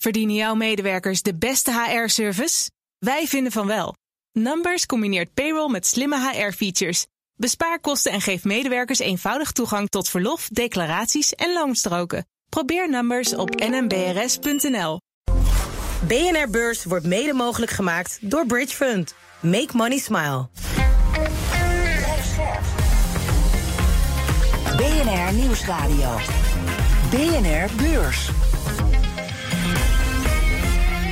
Verdienen 0.00 0.34
jouw 0.34 0.54
medewerkers 0.54 1.22
de 1.22 1.34
beste 1.34 1.72
HR-service? 1.72 2.70
Wij 2.98 3.26
vinden 3.26 3.52
van 3.52 3.66
wel. 3.66 3.94
Numbers 4.32 4.86
combineert 4.86 5.34
payroll 5.34 5.70
met 5.70 5.86
slimme 5.86 6.30
HR-features. 6.30 7.06
Bespaar 7.34 7.80
kosten 7.80 8.12
en 8.12 8.20
geef 8.20 8.44
medewerkers 8.44 8.98
eenvoudig 8.98 9.52
toegang 9.52 9.88
tot 9.88 10.08
verlof, 10.08 10.48
declaraties 10.48 11.34
en 11.34 11.52
loonstroken. 11.52 12.26
Probeer 12.48 12.90
Numbers 12.90 13.34
op 13.34 13.54
nmbrs.nl. 13.54 15.00
BNR 16.06 16.50
Beurs 16.50 16.84
wordt 16.84 17.06
mede 17.06 17.32
mogelijk 17.32 17.70
gemaakt 17.70 18.18
door 18.20 18.46
Bridge 18.46 18.74
Fund. 18.74 19.14
Make 19.40 19.70
money 19.72 19.98
smile. 19.98 20.48
BNR 24.76 25.32
Nieuwsradio. 25.32 26.16
BNR 27.10 27.82
Beurs. 27.82 28.30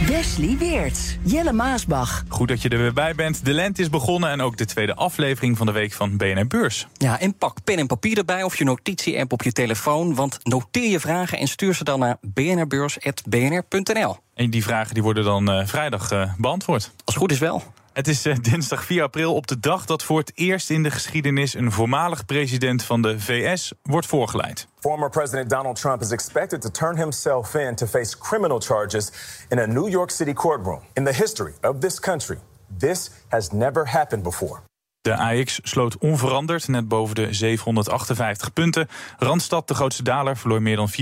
Wesley 0.09 0.57
Weerts, 0.59 1.17
Jelle 1.23 1.53
Maasbach. 1.53 2.25
Goed 2.29 2.49
dat 2.49 2.63
je 2.63 2.69
er 2.69 2.79
weer 2.79 2.93
bij 2.93 3.15
bent. 3.15 3.45
De 3.45 3.53
lente 3.53 3.83
is 3.83 3.91
begonnen 3.91 4.31
en 4.31 4.41
ook 4.41 4.57
de 4.57 4.65
tweede 4.65 4.95
aflevering 4.95 5.57
van 5.57 5.67
de 5.67 5.73
week 5.73 5.93
van 5.93 6.17
BNR 6.17 6.47
Beurs. 6.47 6.87
Ja, 6.93 7.21
en 7.21 7.37
pak 7.37 7.65
pen 7.65 7.79
en 7.79 7.87
papier 7.87 8.19
erbij 8.19 8.43
of 8.43 8.59
je 8.59 8.65
notitie-app 8.65 9.33
op 9.33 9.43
je 9.43 9.53
telefoon. 9.53 10.15
Want 10.15 10.39
noteer 10.43 10.91
je 10.91 11.01
vragen 11.01 11.39
en 11.39 11.47
stuur 11.47 11.75
ze 11.75 11.85
dan 11.85 11.99
naar 11.99 12.17
bnrbeurs.bnr.nl. 12.21 14.17
En 14.35 14.51
die 14.51 14.63
vragen 14.63 14.95
die 14.95 15.03
worden 15.03 15.25
dan 15.25 15.51
uh, 15.51 15.67
vrijdag 15.67 16.13
uh, 16.13 16.33
beantwoord. 16.37 16.85
Als 16.85 16.93
het 17.05 17.17
goed 17.17 17.33
is 17.33 17.39
wel. 17.39 17.63
Het 17.93 18.09
is 18.09 18.27
uh, 18.27 18.37
dinsdag 18.41 18.85
4 18.85 19.03
april 19.03 19.35
op 19.35 19.47
de 19.47 19.61
dag 19.61 19.85
dat 19.85 20.03
voor 20.03 20.19
het 20.19 20.33
eerst 20.35 20.71
in 20.71 20.83
de 20.83 20.91
geschiedenis 20.91 21.55
een 21.55 21.73
voormalig 21.73 22.25
president 22.25 22.83
van 22.83 23.03
de 23.03 23.21
VS 23.21 23.73
wordt 23.83 24.07
voorgeleid. 24.07 24.69
Former 24.81 25.11
President 25.11 25.51
Donald 25.51 25.81
Trump 25.81 26.01
is 26.01 26.11
expected 26.11 26.61
to 26.61 26.71
turn 26.71 26.97
himself 26.97 27.55
in 27.55 27.75
to 27.75 27.87
face 27.87 28.19
criminal 28.19 28.61
charges 28.61 29.13
in 29.49 29.59
a 29.59 29.67
New 29.67 29.89
York 29.89 30.11
City 30.11 30.33
courtroom. 30.33 30.81
In 30.93 31.05
the 31.05 31.13
history 31.13 31.53
of 31.61 31.79
this 31.79 32.01
country, 32.01 32.39
this 32.79 33.11
has 33.29 33.51
never 33.51 33.91
happened 33.91 34.23
before. 34.23 34.61
De 35.01 35.17
AX 35.17 35.61
sloot 35.63 35.99
onveranderd, 35.99 36.69
net 36.69 36.89
boven 36.89 37.15
de 37.15 37.33
758 37.33 38.53
punten. 38.53 38.89
Randstad, 39.19 39.69
de 39.69 39.75
grootste 39.75 40.03
daler, 40.03 40.37
verloor 40.37 40.63
meer 40.63 40.77
dan 40.77 40.91
4% 40.91 40.95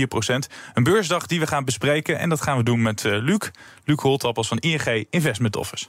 Een 0.73 0.83
beursdag 0.83 1.25
die 1.25 1.39
we 1.39 1.47
gaan 1.47 1.65
bespreken 1.65 2.19
en 2.19 2.29
dat 2.29 2.41
gaan 2.41 2.57
we 2.57 2.63
doen 2.63 2.81
met 2.81 3.03
uh, 3.03 3.17
Luc. 3.21 3.49
Luc 3.83 3.99
Holtappels 3.99 4.47
van 4.47 4.57
ING 4.57 5.07
Investment 5.09 5.55
Office. 5.55 5.85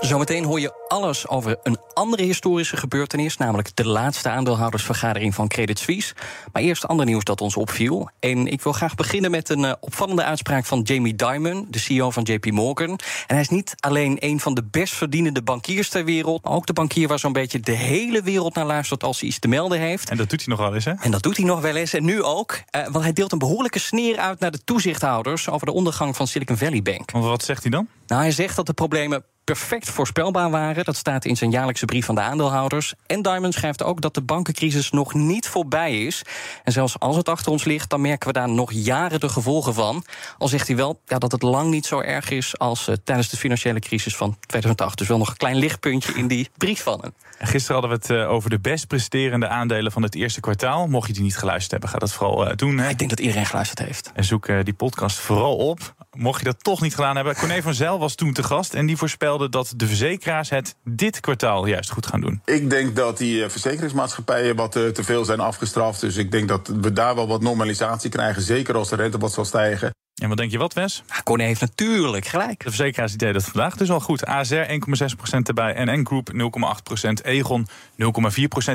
Zometeen 0.00 0.44
hoor 0.44 0.60
je 0.60 0.86
alles 0.88 1.28
over 1.28 1.58
een 1.62 1.78
andere 1.92 2.22
historische 2.22 2.76
gebeurtenis, 2.76 3.36
namelijk 3.36 3.76
de 3.76 3.86
laatste 3.86 4.28
aandeelhoudersvergadering 4.28 5.34
van 5.34 5.48
Credit 5.48 5.78
Suisse. 5.78 6.14
Maar 6.52 6.62
eerst 6.62 6.86
ander 6.86 7.06
nieuws 7.06 7.24
dat 7.24 7.40
ons 7.40 7.56
opviel. 7.56 8.10
En 8.20 8.46
ik 8.46 8.62
wil 8.62 8.72
graag 8.72 8.94
beginnen 8.94 9.30
met 9.30 9.48
een 9.48 9.62
uh, 9.62 9.72
opvallende 9.80 10.24
uitspraak 10.24 10.64
van 10.64 10.80
Jamie 10.80 11.14
Dimon, 11.14 11.66
de 11.70 11.78
CEO 11.78 12.10
van 12.10 12.22
JP 12.22 12.50
Morgan. 12.50 12.88
En 12.88 12.98
hij 13.26 13.40
is 13.40 13.48
niet 13.48 13.74
alleen 13.80 14.16
een 14.20 14.40
van 14.40 14.54
de 14.54 14.64
best 14.70 14.94
verdienende 14.94 15.42
bankiers 15.42 15.88
ter 15.88 16.04
wereld, 16.04 16.44
maar 16.44 16.52
ook 16.52 16.66
de 16.66 16.72
bankier 16.72 17.08
waar 17.08 17.18
zo'n 17.18 17.32
beetje 17.32 17.60
de 17.60 17.72
hele 17.72 18.22
wereld 18.22 18.54
naar 18.54 18.66
luistert 18.66 19.04
als 19.04 19.20
hij 19.20 19.28
iets 19.28 19.38
te 19.38 19.48
melden 19.48 19.78
heeft. 19.78 20.10
En 20.10 20.16
dat 20.16 20.30
doet 20.30 20.44
hij 20.44 20.48
nog 20.48 20.58
wel 20.58 20.74
eens, 20.74 20.84
hè? 20.84 20.92
En 20.92 21.10
dat 21.10 21.22
doet 21.22 21.36
hij 21.36 21.46
nog 21.46 21.60
wel 21.60 21.76
eens, 21.76 21.92
en 21.92 22.04
nu 22.04 22.22
ook. 22.22 22.52
Uh, 22.52 22.82
want 22.88 23.04
hij 23.04 23.12
deelt 23.12 23.32
een 23.32 23.38
behoorlijke 23.38 23.78
sneer 23.78 24.18
uit 24.18 24.40
naar 24.40 24.50
de 24.50 24.64
toezichthouders 24.64 25.48
over 25.48 25.66
de 25.66 25.72
ondergang 25.72 26.16
van 26.16 26.26
Silicon 26.26 26.56
Valley 26.56 26.82
Bank. 26.82 27.10
Want 27.10 27.24
wat 27.24 27.42
zegt 27.42 27.62
hij 27.62 27.70
dan? 27.70 27.88
Nou, 28.06 28.22
hij 28.22 28.30
zegt 28.30 28.56
dat 28.56 28.66
de 28.66 28.72
problemen 28.72 29.24
perfect 29.48 29.90
voorspelbaar 29.90 30.50
waren. 30.50 30.84
Dat 30.84 30.96
staat 30.96 31.24
in 31.24 31.36
zijn 31.36 31.50
jaarlijkse 31.50 31.84
brief 31.84 32.04
van 32.04 32.14
de 32.14 32.20
aandeelhouders. 32.20 32.94
En 33.06 33.22
Diamond 33.22 33.54
schrijft 33.54 33.82
ook 33.82 34.00
dat 34.00 34.14
de 34.14 34.20
bankencrisis 34.20 34.90
nog 34.90 35.14
niet 35.14 35.48
voorbij 35.48 36.04
is. 36.04 36.22
En 36.64 36.72
zelfs 36.72 36.98
als 36.98 37.16
het 37.16 37.28
achter 37.28 37.52
ons 37.52 37.64
ligt, 37.64 37.90
dan 37.90 38.00
merken 38.00 38.26
we 38.28 38.32
daar 38.32 38.48
nog 38.48 38.72
jaren 38.72 39.20
de 39.20 39.28
gevolgen 39.28 39.74
van. 39.74 40.04
Al 40.38 40.48
zegt 40.48 40.66
hij 40.66 40.76
wel 40.76 41.00
ja, 41.06 41.18
dat 41.18 41.32
het 41.32 41.42
lang 41.42 41.70
niet 41.70 41.86
zo 41.86 42.00
erg 42.00 42.30
is 42.30 42.58
als 42.58 42.88
uh, 42.88 42.94
tijdens 43.04 43.28
de 43.28 43.36
financiële 43.36 43.78
crisis 43.78 44.16
van 44.16 44.36
2008. 44.46 44.98
Dus 44.98 45.08
wel 45.08 45.18
nog 45.18 45.28
een 45.28 45.36
klein 45.36 45.56
lichtpuntje 45.56 46.12
in 46.12 46.26
die 46.26 46.48
brief 46.56 46.82
van 46.82 47.00
hem. 47.00 47.14
Gisteren 47.38 47.80
hadden 47.80 48.00
we 48.00 48.14
het 48.14 48.24
uh, 48.24 48.30
over 48.30 48.50
de 48.50 48.58
best 48.58 48.86
presterende 48.86 49.48
aandelen 49.48 49.92
van 49.92 50.02
het 50.02 50.14
eerste 50.14 50.40
kwartaal. 50.40 50.86
Mocht 50.86 51.06
je 51.06 51.12
die 51.12 51.22
niet 51.22 51.36
geluisterd 51.36 51.70
hebben, 51.70 51.88
ga 51.88 51.98
dat 51.98 52.12
vooral 52.12 52.48
uh, 52.48 52.56
doen. 52.56 52.78
Hè? 52.78 52.88
Ik 52.88 52.98
denk 52.98 53.10
dat 53.10 53.20
iedereen 53.20 53.46
geluisterd 53.46 53.78
heeft. 53.78 54.10
En 54.14 54.24
zoek 54.24 54.64
die 54.64 54.74
podcast 54.74 55.18
vooral 55.18 55.56
op. 55.56 55.94
Mocht 56.12 56.38
je 56.38 56.44
dat 56.44 56.64
toch 56.64 56.80
niet 56.80 56.94
gedaan 56.94 57.16
hebben, 57.16 57.36
Corné 57.36 57.62
van 57.62 57.74
Zijl 57.74 57.98
was 57.98 58.14
toen 58.14 58.32
te 58.32 58.42
gast 58.42 58.74
en 58.74 58.86
die 58.86 58.96
voorspelde 58.96 59.37
dat 59.46 59.72
de 59.76 59.86
verzekeraars 59.86 60.50
het 60.50 60.76
dit 60.84 61.20
kwartaal 61.20 61.66
juist 61.66 61.90
goed 61.90 62.06
gaan 62.06 62.20
doen. 62.20 62.42
Ik 62.44 62.70
denk 62.70 62.96
dat 62.96 63.18
die 63.18 63.48
verzekeringsmaatschappijen 63.48 64.56
wat 64.56 64.72
te 64.72 65.04
veel 65.04 65.24
zijn 65.24 65.40
afgestraft. 65.40 66.00
Dus 66.00 66.16
ik 66.16 66.30
denk 66.30 66.48
dat 66.48 66.68
we 66.80 66.92
daar 66.92 67.14
wel 67.14 67.28
wat 67.28 67.40
normalisatie 67.40 68.10
krijgen. 68.10 68.42
Zeker 68.42 68.74
als 68.74 68.88
de 68.88 68.96
rente 68.96 69.18
wat 69.18 69.32
zal 69.32 69.44
stijgen. 69.44 69.90
En 70.18 70.28
wat 70.28 70.36
denk 70.36 70.50
je 70.50 70.58
wat, 70.58 70.72
Wes? 70.72 71.02
Ja, 71.08 71.20
Corné 71.24 71.44
heeft 71.44 71.60
natuurlijk 71.60 72.26
gelijk. 72.26 72.58
De 72.64 72.68
verzekeraars 72.68 73.12
deden 73.12 73.34
dat 73.34 73.44
vandaag 73.44 73.76
dus 73.76 73.90
al 73.90 74.00
goed. 74.00 74.26
ASR 74.26 74.54
1,6% 74.54 75.38
erbij, 75.42 75.84
NN 75.84 76.06
Group 76.06 76.30
0,8%, 76.32 77.10
Egon 77.22 77.66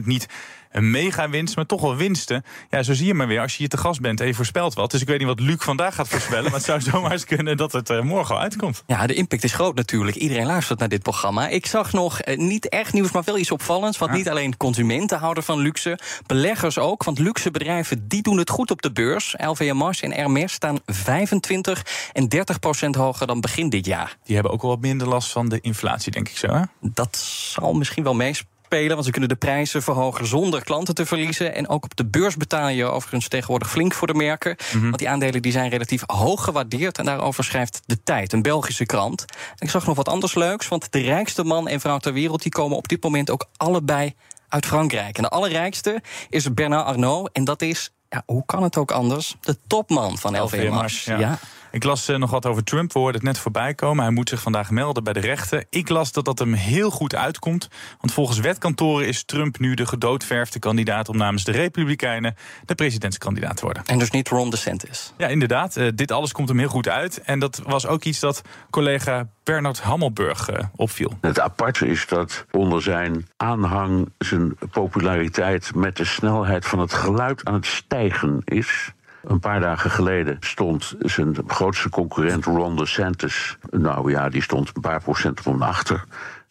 0,4% 0.02 0.04
niet 0.04 0.28
een 0.74 0.92
mega 0.92 1.30
winst, 1.30 1.56
maar 1.56 1.66
toch 1.66 1.82
wel 1.82 1.96
winsten. 1.96 2.44
Ja, 2.70 2.84
zo 2.84 2.94
zie 2.94 3.06
je 3.06 3.14
maar 3.14 3.28
weer. 3.28 3.42
Als 3.42 3.52
je 3.52 3.58
hier 3.58 3.70
te 3.70 3.78
gast 3.78 4.02
bent 4.02 4.20
en 4.20 4.28
je 4.28 4.34
voorspelt 4.34 4.74
wat. 4.74 4.92
Dus 4.92 5.02
ik 5.02 5.08
weet 5.08 5.18
niet 5.18 5.28
wat 5.28 5.40
Luc 5.40 5.56
vandaag 5.60 5.96
gaat 5.96 6.08
voorspellen. 6.08 6.44
maar 6.44 6.54
het 6.54 6.64
zou 6.64 6.82
zomaar 6.92 7.12
eens 7.12 7.26
kunnen 7.26 7.58
dat 7.58 7.72
het 7.72 7.90
uh, 7.90 8.02
morgen 8.02 8.36
al 8.36 8.42
uitkomt. 8.42 8.84
Ja, 8.88 9.08
de 9.08 9.14
impact 9.14 9.44
is 9.44 9.54
groot 9.54 9.76
natuurlijk. 9.76 10.18
Iedereen 10.18 10.46
luistert 10.46 10.80
naar 10.80 10.90
dit 10.90 11.02
programma. 11.02 11.48
Ik 11.48 11.66
zag 11.66 11.94
nog 11.94 12.26
uh, 12.26 12.38
niet 12.38 12.70
echt 12.70 12.94
nieuws, 12.94 13.12
maar 13.12 13.24
wel 13.24 13.38
iets 13.38 13.52
opvallends. 13.52 13.98
Want 13.98 14.12
ja. 14.12 14.18
niet 14.18 14.30
alleen 14.30 14.58
consumenten 14.58 15.18
houden 15.20 15.44
van 15.44 15.60
luxe, 15.60 16.00
beleggers 16.26 16.78
ook. 16.78 17.04
Want 17.04 17.20
luxe 17.20 17.52
bedrijven 17.52 18.08
die 18.08 18.22
doen 18.22 18.38
het 18.38 18.50
goed 18.50 18.72
op 18.72 18.82
de 18.82 18.92
beurs. 18.92 19.36
LVMH 19.38 19.92
en 20.02 20.14
Hermes 20.14 20.54
staan 20.54 20.80
25 20.86 21.86
en 22.14 22.30
30 22.30 22.60
procent 22.60 22.96
hoger 22.96 23.28
dan 23.28 23.42
begin 23.42 23.70
dit 23.70 23.86
jaar. 23.86 24.18
Die 24.24 24.36
hebben 24.36 24.54
ook 24.54 24.62
wel 24.62 24.72
wat 24.72 24.80
minder 24.80 25.08
last 25.08 25.32
van 25.32 25.50
de 25.50 25.60
inflatie, 25.62 26.12
denk 26.12 26.30
ik 26.30 26.38
zo. 26.38 26.48
Hè? 26.48 26.62
Dat 26.80 27.18
zal 27.18 27.74
misschien 27.74 28.04
wel 28.04 28.14
meespelen. 28.14 28.53
Want 28.74 29.06
ze 29.06 29.12
kunnen 29.12 29.30
de 29.30 29.36
prijzen 29.36 29.84
verhogen 29.84 30.28
zonder 30.28 30.64
klanten 30.64 30.96
te 30.96 31.06
verliezen. 31.06 31.56
En 31.56 31.68
ook 31.70 31.84
op 31.84 31.96
de 31.96 32.06
beurs 32.06 32.38
betaal 32.38 32.68
je 32.68 32.86
overigens 32.86 33.28
tegenwoordig 33.28 33.70
flink 33.70 33.94
voor 33.94 34.08
de 34.08 34.14
merken. 34.14 34.58
Mm 34.58 34.80
-hmm. 34.80 34.82
Want 34.82 34.98
die 34.98 35.10
aandelen 35.10 35.42
die 35.42 35.52
zijn 35.52 35.70
relatief 35.70 36.04
hoog 36.06 36.44
gewaardeerd. 36.44 36.98
En 36.98 37.06
daarover 37.06 37.44
schrijft 37.44 37.82
De 37.86 38.04
Tijd, 38.04 38.34
een 38.34 38.42
Belgische 38.42 38.86
krant. 38.86 39.26
En 39.32 39.66
ik 39.66 39.70
zag 39.70 39.86
nog 39.86 39.96
wat 39.96 40.10
anders 40.10 40.36
leuks. 40.36 40.68
Want 40.68 40.92
de 40.92 41.00
rijkste 41.00 41.44
man 41.44 41.68
en 41.68 41.80
vrouw 41.80 41.98
ter 41.98 42.14
wereld... 42.14 42.42
die 42.42 42.52
komen 42.52 42.78
op 42.78 42.88
dit 42.88 43.04
moment 43.04 43.30
ook 43.30 43.46
allebei 43.58 44.14
uit 44.48 44.66
Frankrijk. 44.66 45.18
En 45.18 45.24
de 45.24 45.30
allerrijkste 45.30 46.02
is 46.30 46.54
Bernard 46.54 46.86
Arnault. 46.86 47.30
En 47.32 47.44
dat 47.44 47.62
is, 47.62 47.92
ja, 48.10 48.24
hoe 48.26 48.46
kan 48.46 48.64
het 48.64 48.78
ook 48.78 48.92
anders? 48.92 49.36
De 49.42 49.58
topman 49.68 50.18
van 50.18 50.42
LVMH. 50.42 50.88
Ja. 50.88 51.20
ja. 51.20 51.40
Ik 51.74 51.84
las 51.84 52.10
uh, 52.10 52.18
nog 52.18 52.32
wat 52.32 52.46
over 52.46 52.64
Trump. 52.64 52.94
We 52.94 53.00
hoorden 53.00 53.22
het 53.22 53.30
net 53.30 53.40
voorbij 53.40 53.74
komen. 53.74 54.04
Hij 54.04 54.14
moet 54.14 54.30
zich 54.30 54.42
vandaag 54.42 54.70
melden 54.70 55.04
bij 55.04 55.14
de 55.14 55.20
rechter. 55.20 55.66
Ik 55.70 55.90
las 55.90 56.12
dat 56.12 56.26
dat 56.26 56.40
hem 56.40 56.54
heel 56.54 56.90
goed 56.90 57.16
uitkomt. 57.16 57.70
Want 58.00 58.14
volgens 58.14 58.40
wetkantoren 58.40 59.08
is 59.08 59.24
Trump 59.24 59.60
nu 59.60 59.74
de 59.74 59.86
gedoodverfde 59.86 60.60
kandidaat... 60.60 61.10
om 61.10 61.18
namens 61.18 61.44
de 61.44 61.52
Republikeinen 61.52 62.36
de 62.66 62.76
presidentskandidaat 62.76 63.58
te 63.58 63.64
worden. 63.64 63.84
En 63.86 64.00
dus 64.00 64.12
niet 64.12 64.30
Ron 64.30 64.50
DeSantis. 64.50 65.14
Ja, 65.18 65.28
inderdaad. 65.28 65.78
Uh, 65.78 65.88
dit 65.96 66.12
alles 66.12 66.32
komt 66.32 66.50
hem 66.50 66.60
heel 66.60 66.68
goed 66.68 66.88
uit. 66.88 67.22
En 67.22 67.40
dat 67.40 67.62
was 67.66 67.88
ook 67.88 68.04
iets 68.04 68.20
dat 68.20 68.42
collega 68.70 69.28
Bernard 69.44 69.82
Hammelburg 69.82 70.50
uh, 70.50 70.58
opviel. 70.76 71.18
Het 71.22 71.40
aparte 71.40 71.88
is 71.88 72.08
dat 72.08 72.46
onder 72.52 72.82
zijn 72.82 73.28
aanhang 73.38 74.12
zijn 74.18 74.58
populariteit... 74.72 75.76
met 75.76 75.98
de 75.98 76.06
snelheid 76.06 76.66
van 76.66 76.80
het 76.80 76.94
geluid 76.94 77.46
aan 77.46 77.54
het 77.54 77.66
stijgen 77.66 78.42
is... 78.44 78.94
Een 79.24 79.40
paar 79.40 79.60
dagen 79.60 79.92
geleden 79.92 80.38
stond 80.40 80.96
zijn 81.00 81.36
grootste 81.48 81.90
concurrent 81.90 82.46
Ron 82.46 82.76
DeSantis... 82.76 83.58
nou 83.70 84.12
ja, 84.12 84.30
die 84.30 84.42
stond 84.42 84.72
een 84.74 84.82
paar 84.82 85.02
procent 85.02 85.40
van 85.40 85.62
achter... 85.62 86.06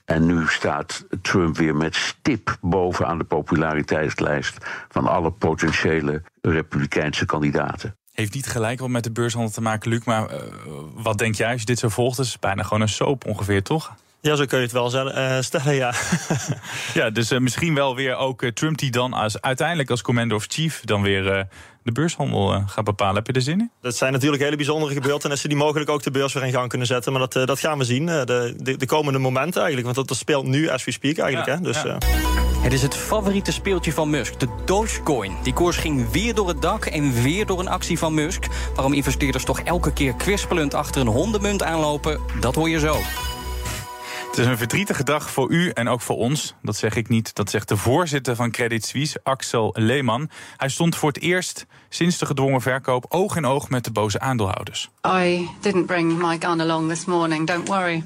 En 0.04 0.26
nu 0.26 0.46
staat 0.46 1.04
Trump 1.22 1.56
weer 1.56 1.76
met 1.76 1.94
stip 1.94 2.56
bovenaan 2.60 3.18
de 3.18 3.24
populariteitslijst 3.24 4.56
van 4.88 5.06
alle 5.06 5.30
potentiële 5.30 6.22
Republikeinse 6.40 7.26
kandidaten. 7.26 7.96
Heeft 8.12 8.34
niet 8.34 8.46
gelijk 8.46 8.80
wat 8.80 8.88
met 8.88 9.04
de 9.04 9.10
beurshandel 9.10 9.52
te 9.52 9.60
maken, 9.60 9.90
Luc. 9.90 10.04
Maar 10.04 10.30
uh, 10.30 10.38
wat 10.94 11.18
denk 11.18 11.34
jij 11.34 11.50
als 11.50 11.60
je 11.60 11.66
dit 11.66 11.78
zo 11.78 11.88
volgt? 11.88 12.16
Het 12.16 12.26
is 12.26 12.38
bijna 12.38 12.62
gewoon 12.62 12.80
een 12.80 12.88
soap 12.88 13.26
ongeveer, 13.26 13.62
toch? 13.62 13.94
Ja, 14.22 14.36
zo 14.36 14.44
kun 14.44 14.58
je 14.58 14.64
het 14.64 14.72
wel 14.72 15.08
uh, 15.08 15.36
stellen, 15.40 15.74
ja. 15.74 15.94
ja, 16.94 17.10
dus 17.10 17.32
uh, 17.32 17.38
misschien 17.38 17.74
wel 17.74 17.94
weer 17.96 18.16
ook 18.16 18.42
uh, 18.42 18.50
Trump 18.50 18.78
die 18.78 18.90
dan 18.90 19.12
als, 19.12 19.40
uiteindelijk 19.40 19.90
als 19.90 20.02
commander 20.02 20.36
of 20.36 20.44
chief 20.48 20.80
dan 20.84 21.02
weer 21.02 21.48
de 21.82 21.92
beurshandel 21.92 22.62
gaat 22.66 22.84
bepalen. 22.84 23.14
Heb 23.14 23.26
je 23.26 23.32
er 23.32 23.42
zin 23.42 23.60
in? 23.60 23.70
Dat 23.80 23.96
zijn 23.96 24.12
natuurlijk 24.12 24.42
hele 24.42 24.56
bijzondere 24.56 24.92
gebeurtenissen 24.92 25.48
die 25.48 25.58
mogelijk 25.58 25.90
ook 25.90 26.02
de 26.02 26.10
beurs 26.10 26.32
weer 26.32 26.44
in 26.44 26.52
gang 26.52 26.68
kunnen 26.68 26.86
zetten. 26.86 27.12
Maar 27.12 27.28
dat, 27.28 27.46
dat 27.46 27.60
gaan 27.60 27.78
we 27.78 27.84
zien 27.84 28.06
de, 28.06 28.54
de, 28.56 28.76
de, 28.76 28.86
komende 28.86 29.18
momenten 29.18 29.62
eigenlijk. 29.62 29.84
Want 29.84 29.96
dat, 29.96 30.08
dat 30.08 30.16
speelt 30.16 30.46
nu 30.46 30.68
as 30.68 30.84
we 30.84 30.90
speak 30.90 31.18
eigenlijk. 31.18 31.48
Ja, 31.48 31.56
hè? 31.56 31.60
Dus, 31.60 31.82
ja. 31.82 31.98
Het 32.62 32.72
is 32.72 32.82
het 32.82 32.96
favoriete 32.96 33.52
speeltje 33.52 33.92
van 33.92 34.10
Musk, 34.10 34.40
de 34.40 34.48
Dogecoin. 34.64 35.36
Die 35.42 35.52
koers 35.52 35.76
ging 35.76 36.10
weer 36.10 36.34
door 36.34 36.48
het 36.48 36.62
dak 36.62 36.84
en 36.84 37.22
weer 37.22 37.46
door 37.46 37.60
een 37.60 37.68
actie 37.68 37.98
van 37.98 38.14
Musk. 38.14 38.46
Waarom 38.74 38.92
investeerders 38.92 39.44
toch 39.44 39.60
elke 39.60 39.92
keer 39.92 40.14
kwispelend 40.14 40.74
achter 40.74 41.00
een 41.00 41.06
hondenmunt 41.06 41.62
aanlopen, 41.62 42.20
dat 42.40 42.54
hoor 42.54 42.68
je 42.68 42.78
zo. 42.78 43.00
Het 44.32 44.40
is 44.40 44.46
een 44.46 44.58
verdrietige 44.58 45.04
dag 45.04 45.30
voor 45.30 45.50
u 45.50 45.68
en 45.68 45.88
ook 45.88 46.00
voor 46.00 46.16
ons. 46.16 46.54
Dat 46.62 46.76
zeg 46.76 46.96
ik 46.96 47.08
niet. 47.08 47.34
Dat 47.34 47.50
zegt 47.50 47.68
de 47.68 47.76
voorzitter 47.76 48.36
van 48.36 48.50
Credit 48.50 48.84
Suisse, 48.84 49.20
Axel 49.22 49.74
Lehman. 49.78 50.30
Hij 50.56 50.68
stond 50.68 50.96
voor 50.96 51.08
het 51.08 51.20
eerst 51.20 51.66
sinds 51.88 52.18
de 52.18 52.26
gedwongen 52.26 52.60
verkoop 52.60 53.04
oog 53.08 53.36
in 53.36 53.46
oog 53.46 53.68
met 53.70 53.84
de 53.84 53.90
boze 53.90 54.20
aandeelhouders. 54.20 54.90
I 55.06 55.48
didn't 55.60 55.86
bring 55.86 56.18
my 56.18 56.36
gun 56.40 56.60
along 56.60 56.88
this 56.88 57.04
morning, 57.04 57.46
don't 57.46 57.68
worry. 57.68 58.04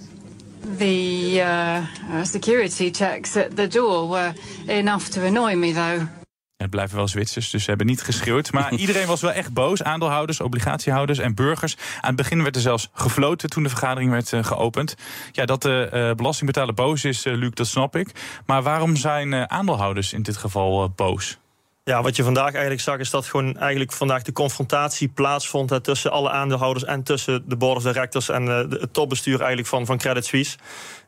The 0.79 1.33
uh, 1.35 2.25
security 2.25 2.91
checks 2.93 3.37
at 3.37 3.57
the 3.57 3.67
door 3.67 4.09
were 4.09 4.33
enough 4.67 5.09
to 5.09 5.21
annoy 5.21 5.55
me, 5.55 5.73
though. 5.73 6.26
Het 6.57 6.71
blijven 6.71 6.97
wel 6.97 7.09
Zwitsers, 7.09 7.51
dus 7.51 7.63
ze 7.63 7.69
hebben 7.69 7.87
niet 7.87 8.03
geschreeuwd. 8.03 8.53
Maar 8.53 8.73
iedereen 8.85 9.07
was 9.07 9.21
wel 9.21 9.33
echt 9.33 9.53
boos. 9.53 9.83
Aandeelhouders, 9.83 10.41
obligatiehouders 10.41 11.19
en 11.19 11.35
burgers. 11.35 11.77
Aan 12.01 12.09
het 12.09 12.17
begin 12.17 12.43
werd 12.43 12.55
er 12.55 12.61
zelfs 12.61 12.89
gefloten 12.93 13.51
toen 13.51 13.63
de 13.63 13.69
vergadering 13.69 14.11
werd 14.11 14.33
uh, 14.33 14.45
geopend. 14.45 14.95
Ja, 15.33 15.45
dat 15.45 15.63
de 15.63 15.91
uh, 15.93 16.15
belastingbetaler 16.15 16.75
boos 16.75 17.05
is, 17.05 17.27
uh, 17.27 17.35
Luc, 17.37 17.51
dat 17.51 17.67
snap 17.67 17.97
ik. 17.97 18.11
Maar 18.47 18.63
waarom 18.63 18.97
zijn 18.97 19.51
aandeelhouders 19.51 20.13
in 20.13 20.23
dit 20.23 20.37
geval 20.37 20.91
boos? 20.91 21.39
Ja, 21.89 22.03
wat 22.03 22.17
je 22.17 22.23
vandaag 22.23 22.53
eigenlijk 22.53 22.81
zag, 22.81 22.99
is 22.99 23.11
dat 23.11 23.27
gewoon 23.27 23.59
eigenlijk 23.59 23.93
vandaag 23.93 24.23
de 24.23 24.33
confrontatie 24.33 25.09
plaatsvond 25.09 25.71
hè, 25.71 25.81
tussen 25.81 26.11
alle 26.11 26.31
aandeelhouders 26.31 26.85
en 26.85 27.03
tussen 27.03 27.43
de 27.49 27.57
board 27.57 27.77
of 27.77 27.83
directors 27.83 28.29
en 28.29 28.45
uh, 28.45 28.57
het 28.57 28.93
topbestuur 28.93 29.39
eigenlijk 29.39 29.69
van, 29.69 29.87
van 29.87 29.99
Credit 29.99 30.25
Suisse. 30.25 30.57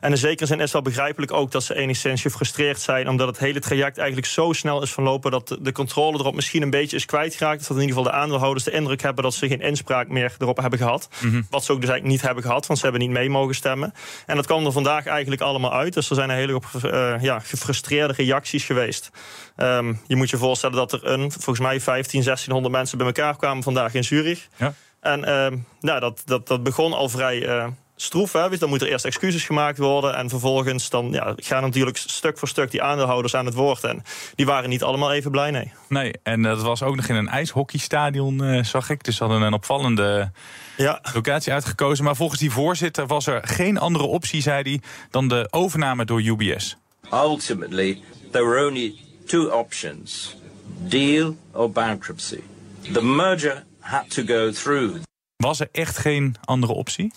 En 0.01 0.11
in 0.11 0.17
zekere 0.17 0.47
zin 0.47 0.61
is 0.61 0.73
wel 0.73 0.83
begrijpelijk 0.83 1.33
ook 1.33 1.51
dat 1.51 1.63
ze 1.63 1.75
enigszins 1.75 2.23
gefrustreerd 2.23 2.81
zijn, 2.81 3.09
omdat 3.09 3.27
het 3.27 3.39
hele 3.39 3.61
traject 3.61 3.99
eigenlijk 3.99 4.27
zo 4.27 4.53
snel 4.53 4.83
is 4.83 4.93
verlopen 4.93 5.31
dat 5.31 5.49
de, 5.49 5.63
de 5.63 5.73
controle 5.73 6.19
erop 6.19 6.35
misschien 6.35 6.63
een 6.63 6.71
beetje 6.71 6.97
is 6.97 7.05
kwijtgeraakt. 7.05 7.61
Dat 7.61 7.77
in 7.77 7.83
ieder 7.83 7.97
geval 7.97 8.13
de 8.13 8.19
aandeelhouders 8.19 8.65
de 8.65 8.71
indruk 8.71 9.03
hebben 9.03 9.25
dat 9.25 9.35
ze 9.35 9.49
geen 9.49 9.61
inspraak 9.61 10.09
meer 10.09 10.35
erop 10.39 10.57
hebben 10.57 10.79
gehad. 10.79 11.09
Mm 11.21 11.31
-hmm. 11.31 11.47
Wat 11.51 11.65
ze 11.65 11.73
ook 11.73 11.81
dus 11.81 11.91
eigenlijk 11.91 12.19
niet 12.19 12.27
hebben 12.27 12.45
gehad, 12.45 12.67
want 12.67 12.79
ze 12.79 12.85
hebben 12.85 13.03
niet 13.03 13.17
mee 13.17 13.31
mogen 13.31 13.55
stemmen. 13.55 13.93
En 14.27 14.37
dat 14.37 14.47
kwam 14.47 14.67
er 14.67 14.73
vandaag 14.73 15.07
eigenlijk 15.07 15.41
allemaal 15.41 15.73
uit. 15.73 15.95
Dus 15.95 16.11
er 16.11 16.17
zijn 16.17 16.31
een 16.31 16.37
hele 16.37 16.53
hoop 16.53 16.67
uh, 16.85 17.15
ja, 17.21 17.39
gefrustreerde 17.39 18.15
reacties 18.15 18.65
geweest. 18.65 19.11
Um, 19.57 20.01
je 20.07 20.17
moet 20.17 20.31
je 20.31 20.37
voorstellen 20.37 20.67
dat 20.71 20.93
er 20.93 21.07
een, 21.07 21.33
volgens 21.33 21.61
mij 21.61 21.81
15, 21.81 22.23
1600 22.23 22.75
mensen 22.75 22.99
bij 22.99 23.07
elkaar 23.07 23.37
kwamen 23.37 23.63
vandaag 23.63 23.95
in 23.95 24.05
Zurich. 24.05 24.49
Ja. 24.57 24.75
En 25.01 25.19
uh, 25.19 25.61
nou, 25.81 26.01
dat, 26.01 26.23
dat, 26.25 26.47
dat 26.47 26.63
begon 26.63 26.93
al 26.93 27.09
vrij 27.09 27.47
uh, 27.47 27.67
stroef. 27.97 28.33
Hè? 28.33 28.59
Dan 28.59 28.69
moeten 28.69 28.87
er 28.87 28.93
eerst 28.93 29.05
excuses 29.05 29.45
gemaakt 29.45 29.79
worden. 29.79 30.17
En 30.17 30.29
vervolgens 30.29 30.91
dan, 30.91 31.11
ja, 31.13 31.35
gaan 31.37 31.63
natuurlijk 31.63 31.97
stuk 31.97 32.39
voor 32.39 32.49
stuk 32.49 32.71
die 32.71 32.83
aandeelhouders 32.83 33.35
aan 33.35 33.47
het 33.47 33.55
woord. 33.55 33.85
En 33.85 34.03
die 34.35 34.47
waren 34.47 34.69
niet 34.69 34.83
allemaal 34.83 35.13
even 35.13 35.31
blij, 35.31 35.51
nee. 35.51 35.73
Nee, 35.89 36.13
en 36.23 36.43
dat 36.43 36.63
was 36.63 36.83
ook 36.83 36.97
nog 36.97 37.09
in 37.09 37.15
een 37.15 37.29
ijshockeystadion, 37.29 38.43
uh, 38.43 38.65
zag 38.65 38.91
ik. 38.91 39.05
Dus 39.05 39.17
ze 39.17 39.25
hadden 39.25 39.43
een 39.43 39.53
opvallende 39.53 40.31
ja. 40.77 41.01
locatie 41.15 41.53
uitgekozen. 41.53 42.05
Maar 42.05 42.17
volgens 42.17 42.41
die 42.41 42.51
voorzitter 42.51 43.07
was 43.07 43.27
er 43.27 43.41
geen 43.45 43.79
andere 43.79 44.05
optie, 44.05 44.43
zei 44.43 44.63
hij, 44.63 44.81
dan 45.11 45.29
de 45.29 45.47
overname 45.51 46.05
door 46.05 46.23
UBS. 46.23 46.77
Ultimately, 47.13 48.01
there 48.31 48.45
were 48.45 48.67
only 48.67 48.95
two 49.27 49.51
options. 49.51 50.37
Deal 50.79 51.37
or 51.53 51.71
bankruptcy. 51.71 52.41
The 52.93 53.03
merger 53.03 53.65
had 53.81 54.11
to 54.11 54.23
go 54.23 54.51
through. 54.51 54.97
Was 55.37 55.61
er 55.61 55.69
echt 55.73 55.99
geen 55.99 56.37
andere 56.45 56.73
optie? 56.73 57.13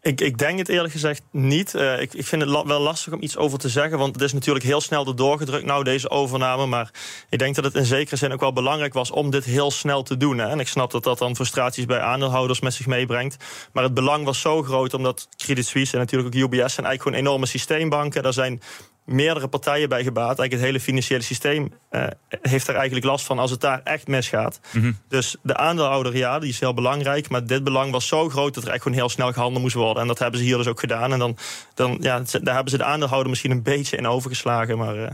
Ik, 0.00 0.20
ik 0.20 0.38
denk 0.38 0.58
het 0.58 0.68
eerlijk 0.68 0.92
gezegd 0.92 1.22
niet. 1.30 1.74
Uh, 1.74 2.00
ik, 2.00 2.14
ik 2.14 2.26
vind 2.26 2.42
het 2.42 2.50
la 2.50 2.66
wel 2.66 2.80
lastig 2.80 3.12
om 3.12 3.22
iets 3.22 3.36
over 3.36 3.58
te 3.58 3.68
zeggen. 3.68 3.98
Want 3.98 4.14
het 4.14 4.24
is 4.24 4.32
natuurlijk 4.32 4.64
heel 4.64 4.80
snel 4.80 5.06
er 5.06 5.16
doorgedrukt, 5.16 5.64
nou, 5.64 5.84
deze 5.84 6.10
overname. 6.10 6.66
Maar 6.66 6.90
ik 7.28 7.38
denk 7.38 7.54
dat 7.54 7.64
het 7.64 7.74
in 7.74 7.84
zekere 7.84 8.16
zin 8.16 8.32
ook 8.32 8.40
wel 8.40 8.52
belangrijk 8.52 8.94
was 8.94 9.10
om 9.10 9.30
dit 9.30 9.44
heel 9.44 9.70
snel 9.70 10.02
te 10.02 10.16
doen. 10.16 10.38
Hè. 10.38 10.46
En 10.46 10.60
ik 10.60 10.68
snap 10.68 10.90
dat 10.90 11.04
dat 11.04 11.18
dan 11.18 11.36
frustraties 11.36 11.86
bij 11.86 12.00
aandeelhouders 12.00 12.60
met 12.60 12.74
zich 12.74 12.86
meebrengt. 12.86 13.36
Maar 13.72 13.84
het 13.84 13.94
belang 13.94 14.24
was 14.24 14.40
zo 14.40 14.62
groot 14.62 14.94
omdat 14.94 15.28
Credit 15.36 15.66
Suisse 15.66 15.92
en 15.92 15.98
natuurlijk 15.98 16.36
ook 16.36 16.40
UBS 16.42 16.74
zijn 16.74 16.86
eigenlijk 16.86 17.02
gewoon 17.02 17.18
enorme 17.18 17.46
systeembanken. 17.46 18.22
Daar 18.22 18.32
zijn 18.32 18.60
meerdere 19.08 19.48
partijen 19.48 19.88
bij 19.88 20.02
gebaat. 20.02 20.26
Eigenlijk 20.26 20.52
het 20.52 20.62
hele 20.62 20.80
financiële 20.80 21.22
systeem 21.22 21.72
uh, 21.90 22.06
heeft 22.28 22.68
er 22.68 22.74
eigenlijk 22.74 23.06
last 23.06 23.24
van 23.24 23.38
als 23.38 23.50
het 23.50 23.60
daar 23.60 23.80
echt 23.84 24.06
misgaat. 24.06 24.60
Mm 24.72 24.82
-hmm. 24.82 24.98
Dus 25.08 25.36
de 25.42 25.56
aandeelhouder, 25.56 26.16
ja, 26.16 26.38
die 26.38 26.48
is 26.48 26.60
heel 26.60 26.74
belangrijk. 26.74 27.28
Maar 27.28 27.46
dit 27.46 27.64
belang 27.64 27.92
was 27.92 28.06
zo 28.06 28.28
groot 28.28 28.54
dat 28.54 28.64
er 28.64 28.70
echt 28.70 28.82
gewoon 28.82 28.98
heel 28.98 29.08
snel 29.08 29.32
gehandeld 29.32 29.62
moest 29.62 29.74
worden. 29.74 30.02
En 30.02 30.08
dat 30.08 30.18
hebben 30.18 30.40
ze 30.40 30.46
hier 30.46 30.56
dus 30.56 30.66
ook 30.66 30.80
gedaan. 30.80 31.12
En 31.12 31.18
dan, 31.18 31.36
dan 31.74 31.98
ja, 32.00 32.22
daar 32.42 32.54
hebben 32.54 32.70
ze 32.72 32.78
de 32.78 32.84
aandeelhouder 32.84 33.30
misschien 33.30 33.50
een 33.50 33.62
beetje 33.62 33.96
in 33.96 34.06
overgeslagen. 34.06 34.78
Maar. 34.78 34.96
Uh, 34.96 35.08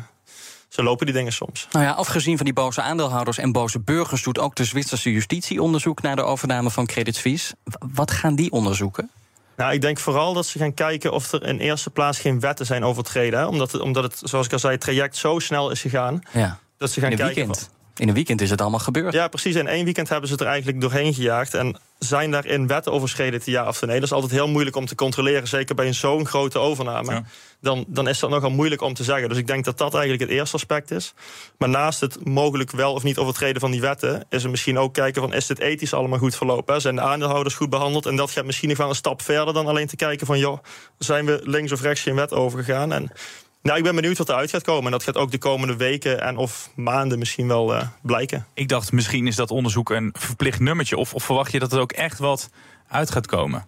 zo 0.69 0.83
lopen 0.83 1.07
die 1.07 1.15
dingen 1.15 1.33
soms. 1.33 1.69
Nou 1.71 1.85
ja, 1.85 1.93
afgezien 1.93 2.37
van 2.37 2.45
die 2.45 2.55
boze 2.55 2.83
aandeelhouders 2.83 3.39
en 3.39 3.53
boze 3.53 3.81
burgers... 3.81 4.23
doet 4.23 4.39
ook 4.39 4.55
de 4.57 4.65
Zwitserse 4.65 5.13
justitie 5.13 5.63
onderzoek 5.63 6.03
naar 6.03 6.17
de 6.17 6.23
overname 6.23 6.71
van 6.71 6.87
Credit 6.87 7.17
Suisse. 7.17 7.55
Wat 7.95 8.11
gaan 8.11 8.35
die 8.35 8.51
onderzoeken? 8.51 9.11
Nou, 9.57 9.73
ik 9.73 9.81
denk 9.81 9.99
vooral 9.99 10.33
dat 10.33 10.47
ze 10.47 10.59
gaan 10.59 10.75
kijken 10.75 11.13
of 11.13 11.33
er 11.33 11.47
in 11.47 11.59
eerste 11.59 11.91
plaats 11.91 12.19
geen 12.19 12.41
wetten 12.41 12.67
zijn 12.67 12.85
overtreden. 12.85 13.39
Hè? 13.39 13.47
Omdat, 13.47 13.73
het, 13.73 13.81
omdat 13.81 14.03
het, 14.03 14.21
zoals 14.23 14.47
ik 14.47 14.53
al 14.53 14.59
zei, 14.59 14.73
het 14.73 14.81
traject 14.81 15.17
zo 15.17 15.39
snel 15.39 15.71
is 15.71 15.81
gegaan. 15.81 16.23
Ja. 16.33 16.59
Dat 16.77 16.91
ze 16.91 17.01
gaan 17.01 17.11
in 17.11 17.17
kijken. 17.17 17.35
Weekend. 17.35 17.71
In 17.97 18.09
een 18.09 18.15
weekend 18.15 18.41
is 18.41 18.51
het 18.51 18.61
allemaal 18.61 18.81
gebeurd. 18.81 19.13
Ja, 19.13 19.29
precies. 19.29 19.55
In 19.55 19.67
één 19.67 19.85
weekend 19.85 20.09
hebben 20.09 20.29
ze 20.29 20.35
het 20.35 20.43
er 20.43 20.49
eigenlijk 20.49 20.81
doorheen 20.81 21.15
gejaagd. 21.15 21.55
En 21.55 21.77
zijn 21.99 22.31
daarin 22.31 22.67
wetten 22.67 22.93
overschreden, 22.93 23.41
ja 23.45 23.69
of 23.69 23.81
nee? 23.81 23.95
Dat 23.95 24.05
is 24.05 24.13
altijd 24.13 24.33
heel 24.33 24.49
moeilijk 24.49 24.77
om 24.77 24.87
te 24.87 24.95
controleren. 24.95 25.49
Zeker 25.49 25.75
bij 25.75 25.87
een 25.87 25.95
zo'n 25.95 26.27
grote 26.27 26.59
overname. 26.59 27.13
Ja. 27.13 27.25
Dan, 27.61 27.85
dan 27.89 28.09
is 28.09 28.19
dat 28.19 28.31
nogal 28.31 28.51
moeilijk 28.51 28.83
om 28.83 28.95
te 28.95 29.05
zeggen. 29.05 29.29
Dus 29.29 29.39
ik 29.39 29.47
denk 29.47 29.65
dat 29.65 29.79
dat 29.79 29.95
eigenlijk 29.95 30.23
het 30.23 30.39
eerste 30.39 30.57
aspect 30.57 30.91
is. 30.91 31.15
Maar 31.59 31.69
naast 31.69 32.01
het 32.01 32.25
mogelijk 32.25 32.71
wel 32.71 32.93
of 32.93 33.03
niet 33.03 33.19
overtreden 33.19 33.61
van 33.61 33.71
die 33.71 33.81
wetten... 33.81 34.25
is 34.29 34.45
er 34.45 34.51
misschien 34.51 34.79
ook 34.79 34.95
kijken 34.95 35.23
van, 35.23 35.35
is 35.35 35.47
dit 35.47 35.59
ethisch 35.59 35.95
allemaal 35.95 36.19
goed 36.19 36.37
verlopen? 36.37 36.81
Zijn 36.81 36.95
de 36.95 37.01
aandeelhouders 37.01 37.55
goed 37.55 37.71
behandeld? 37.71 38.07
En 38.07 38.17
dat 38.17 38.31
gaat 38.31 38.45
misschien 38.45 38.69
nog 38.69 38.79
wel 38.79 38.89
een 38.89 38.95
stap 38.95 39.23
verder 39.23 39.55
dan 39.55 39.67
alleen 39.67 39.87
te 39.87 39.97
kijken 39.97 40.27
van... 40.27 40.39
joh, 40.39 40.59
zijn 40.99 41.27
we 41.27 41.41
links 41.43 41.73
of 41.73 41.81
rechts 41.81 42.03
geen 42.03 42.15
wet 42.15 42.33
overgegaan? 42.33 42.93
En 42.93 43.13
nou, 43.65 43.79
ik 43.79 43.85
ben 43.85 43.95
benieuwd 43.95 44.19
wat 44.19 44.29
eruit 44.29 44.51
gaat 44.51 44.63
komen. 44.63 44.85
En 44.85 44.91
dat 44.91 45.03
gaat 45.03 45.17
ook 45.17 45.31
de 45.31 45.39
komende 45.39 45.77
weken 45.77 46.21
en 46.21 46.37
of 46.37 46.71
maanden 46.75 47.19
misschien 47.19 47.49
wel 47.49 47.75
uh, 47.75 47.83
blijken. 48.03 48.47
Ik 48.55 48.69
dacht, 48.69 48.93
misschien 48.93 49.27
is 49.27 49.37
dat 49.37 49.51
onderzoek 49.51 49.91
een 49.91 50.15
verplicht 50.19 50.61
nummertje. 50.61 50.97
Of, 50.97 51.15
of 51.15 51.25
verwacht 51.25 51.53
je 51.53 51.59
dat 51.59 51.73
er 51.73 51.81
ook 51.81 51.93
echt 51.93 52.19
wat 52.19 52.51
uit 52.89 53.11
gaat 53.11 53.27
komen? 53.27 53.67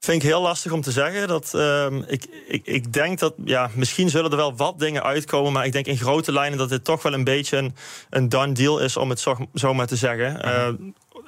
Vind 0.00 0.22
ik 0.22 0.28
heel 0.28 0.40
lastig 0.40 0.72
om 0.72 0.80
te 0.80 0.90
zeggen. 0.90 1.28
Dat, 1.28 1.52
uh, 1.54 1.86
ik, 2.06 2.26
ik, 2.48 2.66
ik 2.66 2.92
denk 2.92 3.18
dat, 3.18 3.34
ja, 3.44 3.70
misschien 3.74 4.10
zullen 4.10 4.30
er 4.30 4.36
wel 4.36 4.56
wat 4.56 4.78
dingen 4.78 5.02
uitkomen. 5.02 5.52
Maar 5.52 5.66
ik 5.66 5.72
denk 5.72 5.86
in 5.86 5.98
grote 5.98 6.32
lijnen 6.32 6.58
dat 6.58 6.68
dit 6.68 6.84
toch 6.84 7.02
wel 7.02 7.12
een 7.12 7.24
beetje 7.24 7.56
een, 7.56 7.74
een 8.10 8.28
done 8.28 8.52
deal 8.52 8.78
is, 8.78 8.96
om 8.96 9.10
het 9.10 9.20
zo, 9.20 9.36
zo 9.54 9.74
maar 9.74 9.86
te 9.86 9.96
zeggen. 9.96 10.46
Uh, 10.46 10.68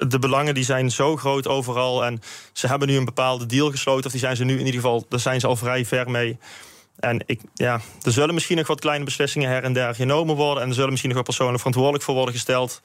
de 0.09 0.19
belangen 0.19 0.55
die 0.55 0.65
zijn 0.65 0.91
zo 0.91 1.17
groot 1.17 1.47
overal. 1.47 2.05
En 2.05 2.21
ze 2.53 2.67
hebben 2.67 2.89
nu 2.89 2.97
een 2.97 3.05
bepaalde 3.05 3.47
deal 3.47 3.71
gesloten. 3.71 4.05
Of 4.05 4.11
die 4.11 4.21
zijn 4.21 4.37
ze 4.37 4.45
nu 4.45 4.53
in 4.53 4.67
ieder 4.67 4.81
geval, 4.81 5.07
daar 5.09 5.21
zijn 5.21 5.41
ze 5.41 5.47
al 5.47 5.57
vrij 5.57 5.85
ver 5.85 6.11
mee. 6.11 6.39
En 7.01 7.23
ik, 7.27 7.41
ja, 7.55 7.81
er 8.03 8.13
zullen 8.13 8.35
misschien 8.35 8.57
nog 8.57 8.67
wat 8.67 8.81
kleine 8.81 9.05
beslissingen 9.05 9.49
her 9.49 9.65
en 9.65 9.73
der 9.73 9.95
genomen 9.95 10.37
worden. 10.37 10.63
En 10.63 10.69
er 10.69 10.75
zullen 10.75 10.91
misschien 10.91 11.11
nog 11.11 11.19
wat 11.19 11.29
personen 11.29 11.59
verantwoordelijk 11.59 12.05
voor 12.05 12.15
worden 12.15 12.35
gesteld. 12.35 12.81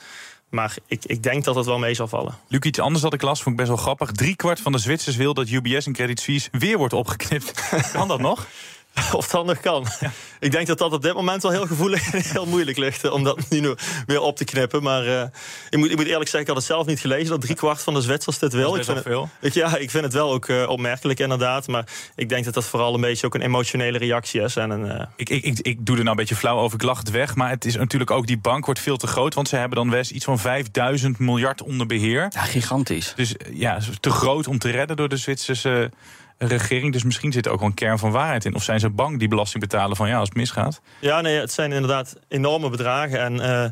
Maar 0.50 0.76
ik, 0.88 1.06
ik 1.06 1.24
denk 1.24 1.44
dat 1.44 1.56
het 1.56 1.66
wel 1.66 1.80
mee 1.80 1.94
zal 1.94 2.08
vallen. 2.08 2.38
Luc, 2.48 2.62
iets 2.62 2.80
anders 2.80 3.04
dat 3.04 3.14
ik 3.14 3.22
las, 3.22 3.44
vond 3.44 3.50
ik 3.50 3.66
best 3.66 3.68
wel 3.76 3.84
grappig. 3.84 4.12
Drie 4.12 4.36
kwart 4.36 4.60
van 4.60 4.72
de 4.72 4.78
Zwitsers 4.78 5.16
wil 5.16 5.34
dat 5.34 5.50
UBS 5.50 5.86
en 5.86 5.94
Credit 5.94 6.20
Suisse 6.20 6.50
weer 6.52 6.78
wordt 6.78 6.94
opgeknipt. 6.94 7.70
kan 7.94 8.08
dat 8.08 8.20
nog? 8.20 8.48
Of 9.14 9.28
dat 9.28 9.46
nog 9.46 9.60
kan. 9.60 9.86
Ja. 10.00 10.12
Ik 10.40 10.52
denk 10.52 10.68
dat 10.68 10.78
dat 10.78 10.94
op 10.94 11.02
dit 11.02 11.14
moment 11.14 11.42
wel 11.42 11.52
heel 11.52 11.66
gevoelig 11.66 12.14
en 12.14 12.22
heel 12.32 12.46
moeilijk 12.46 12.78
ligt 12.78 13.10
om 13.10 13.24
dat 13.24 13.50
nu 13.50 13.76
weer 14.06 14.22
op 14.22 14.38
te 14.38 14.44
knippen. 14.44 14.84
Maar 14.84 15.06
uh, 15.06 15.22
ik, 15.70 15.78
moet, 15.78 15.90
ik 15.92 15.96
moet 15.96 16.06
eerlijk 16.06 16.30
zeggen, 16.30 16.40
ik 16.40 16.48
had 16.48 16.56
het 16.56 16.66
zelf 16.66 16.86
niet 16.86 17.00
gelezen 17.00 17.30
dat 17.30 17.42
drie 17.42 17.56
kwart 17.56 17.82
van 17.82 17.94
de 17.94 18.02
Zwitsers 18.02 18.40
dit 18.40 18.54
wil. 18.54 18.72
Dat 18.72 18.80
is 18.80 18.88
ik 18.88 18.94
vind 18.94 19.06
veel. 19.06 19.30
Het, 19.40 19.56
ik, 19.56 19.64
ja, 19.64 19.78
ik 19.78 19.92
vind 19.92 20.04
het 20.04 20.14
wel 20.14 20.32
ook 20.32 20.48
uh, 20.48 20.70
opmerkelijk 20.70 21.20
inderdaad. 21.20 21.68
Maar 21.68 21.86
ik 22.16 22.30
denk 22.30 22.46
dat 22.46 22.54
dat 22.54 22.66
vooral 22.66 22.94
een 22.94 23.02
beetje 23.02 23.26
ook 23.26 23.36
een 23.36 23.42
emotionele 23.42 23.98
reactie 23.98 24.42
is. 24.42 24.56
En 24.56 24.70
een, 24.70 24.86
uh... 24.86 25.02
ik, 25.16 25.30
ik, 25.30 25.44
ik, 25.44 25.60
ik 25.60 25.86
doe 25.86 25.96
er 25.96 26.04
nou 26.04 26.10
een 26.10 26.16
beetje 26.16 26.36
flauw 26.36 26.58
over, 26.58 26.76
ik 26.76 26.86
lach 26.86 26.98
het 26.98 27.12
weg. 27.12 27.36
Maar 27.36 27.50
het 27.50 27.66
is 27.66 27.76
natuurlijk 27.76 28.12
ook, 28.12 28.28
die 28.28 28.38
bank 28.38 28.66
wordt 28.66 28.80
veel 28.80 28.98
te 28.98 29.08
groot. 29.08 29.34
Want 29.34 29.48
ze 29.48 29.56
hebben 29.56 29.78
dan 29.78 29.90
best 29.90 30.12
iets 30.12 30.26
van 30.26 30.40
5000 30.40 31.20
miljard 31.20 31.62
onder 31.62 31.88
beheer. 31.88 32.28
Ja, 32.30 32.42
gigantisch. 32.42 33.14
Dus 33.16 33.36
ja, 33.54 33.80
te 34.00 34.10
groot 34.10 34.48
om 34.48 34.60
te 34.60 34.70
redden 34.70 34.96
door 34.96 35.10
de 35.10 35.18
Zwitserse 35.18 35.92
regering. 36.38 36.94
Dus 36.94 37.04
misschien 37.04 37.32
zit 37.32 37.46
er 37.46 37.52
ook 37.52 37.60
wel 37.60 37.68
een 37.68 37.74
kern 37.74 38.00
van 38.00 38.12
waarheid 38.12 38.46
in. 38.46 38.56
Of 38.56 38.64
zijn 38.64 38.80
ze 38.80 38.90
bang 38.90 39.20
die 39.20 39.28
belasting 39.28 39.64
betalen 39.64 39.98
van 39.98 40.08
ja, 40.08 40.18
als 40.18 40.30
het 40.30 40.38
misgaat? 40.38 40.82
Ja, 41.00 41.22
nee, 41.22 41.40
het 41.40 41.52
zijn 41.52 41.72
inderdaad 41.72 42.16
enorme 42.28 42.70
bedragen. 42.70 43.20
En 43.20 43.34
uh, 43.34 43.66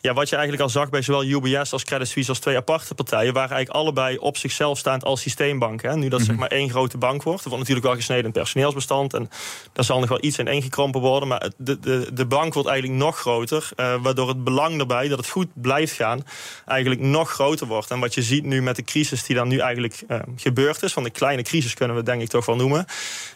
ja, 0.00 0.12
wat 0.12 0.28
je 0.28 0.36
eigenlijk 0.36 0.64
al 0.64 0.68
zag 0.68 0.90
bij 0.90 1.02
zowel 1.02 1.24
UBS 1.24 1.72
als 1.72 1.84
Credit 1.84 2.08
Suisse 2.08 2.30
als 2.30 2.38
twee 2.38 2.56
aparte 2.56 2.94
partijen, 2.94 3.32
waren 3.32 3.56
eigenlijk 3.56 3.84
allebei 3.84 4.16
op 4.18 4.36
zichzelf 4.36 4.78
staand 4.78 5.04
als 5.04 5.20
systeembanken. 5.20 5.90
Hè. 5.90 5.96
Nu 5.96 6.08
dat 6.08 6.10
mm 6.10 6.16
-hmm. 6.16 6.24
zeg 6.26 6.36
maar 6.36 6.58
één 6.58 6.70
grote 6.70 6.98
bank 6.98 7.22
wordt, 7.22 7.44
er 7.44 7.48
wordt 7.48 7.62
natuurlijk 7.62 7.86
wel 7.86 7.96
gesneden 7.96 8.24
in 8.24 8.32
personeelsbestand 8.32 9.14
en 9.14 9.30
daar 9.72 9.84
zal 9.84 10.00
nog 10.00 10.08
wel 10.08 10.24
iets 10.24 10.38
in 10.38 10.46
ingekrompen 10.46 11.00
worden, 11.00 11.28
maar 11.28 11.50
de, 11.56 11.80
de, 11.80 12.10
de 12.12 12.26
bank 12.26 12.54
wordt 12.54 12.68
eigenlijk 12.68 12.98
nog 13.00 13.18
groter, 13.18 13.68
uh, 13.76 13.94
waardoor 14.02 14.28
het 14.28 14.44
belang 14.44 14.80
erbij 14.80 15.08
dat 15.08 15.18
het 15.18 15.28
goed 15.28 15.48
blijft 15.54 15.92
gaan 15.92 16.24
eigenlijk 16.66 17.00
nog 17.00 17.30
groter 17.30 17.66
wordt. 17.66 17.90
En 17.90 18.00
wat 18.00 18.14
je 18.14 18.22
ziet 18.22 18.44
nu 18.44 18.62
met 18.62 18.76
de 18.76 18.84
crisis 18.84 19.24
die 19.24 19.36
dan 19.36 19.48
nu 19.48 19.58
eigenlijk 19.58 20.02
uh, 20.08 20.18
gebeurd 20.36 20.82
is, 20.82 20.92
van 20.92 21.02
de 21.02 21.10
kleine 21.10 21.42
crisis 21.42 21.74
kunnen 21.74 21.96
we 21.96 22.02
denk 22.02 22.22
ik 22.22 22.28
toch 22.28 22.46
wel 22.46 22.56
noemen, 22.56 22.84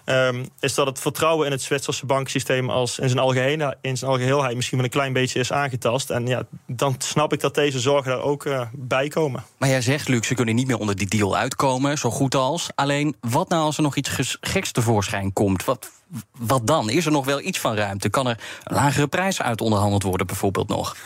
um, 0.04 0.48
is 0.60 0.74
dat 0.74 0.86
het 0.86 1.00
vertrouwen 1.00 1.46
in 1.46 1.52
het 1.52 1.62
Zwitserse 1.62 2.06
banksysteem 2.06 2.70
als 2.70 2.98
in 2.98 3.08
zijn, 3.08 3.20
algeheel, 3.20 3.74
in 3.80 3.96
zijn 3.96 4.10
algeheelheid 4.10 4.54
misschien 4.54 4.76
wel 4.76 4.86
een 4.86 4.92
klein 4.92 5.12
beetje 5.12 5.38
is 5.38 5.52
aangetast. 5.52 6.10
En 6.10 6.26
ja, 6.26 6.46
dan 6.66 6.94
snap 6.98 7.32
ik 7.32 7.40
dat 7.40 7.54
deze 7.54 7.80
zorgen 7.80 8.10
daar 8.10 8.22
ook 8.22 8.44
uh, 8.44 8.66
bij 8.72 9.08
komen. 9.08 9.44
Maar 9.58 9.68
jij 9.68 9.80
zegt, 9.80 10.08
Luc, 10.08 10.26
ze 10.26 10.34
kunnen 10.34 10.54
niet 10.54 10.66
meer 10.66 10.78
onder 10.78 10.96
die 10.96 11.08
deal 11.08 11.36
uitkomen, 11.36 11.98
zo 11.98 12.10
goed 12.10 12.34
als. 12.34 12.70
Alleen, 12.74 13.16
wat 13.20 13.48
nou 13.48 13.62
als 13.64 13.76
er 13.76 13.82
nog 13.82 13.96
iets 13.96 14.38
geks 14.40 14.72
tevoorschijn 14.72 15.32
komt? 15.32 15.64
Wat, 15.64 15.90
wat 16.38 16.66
dan? 16.66 16.90
Is 16.90 17.06
er 17.06 17.12
nog 17.12 17.24
wel 17.24 17.40
iets 17.40 17.58
van 17.58 17.74
ruimte? 17.74 18.08
Kan 18.08 18.26
er 18.26 18.38
een 18.64 18.76
lagere 18.76 19.06
prijs 19.06 19.42
uit 19.42 19.60
onderhandeld 19.60 20.02
worden, 20.02 20.26
bijvoorbeeld 20.26 20.68
nog? 20.68 20.96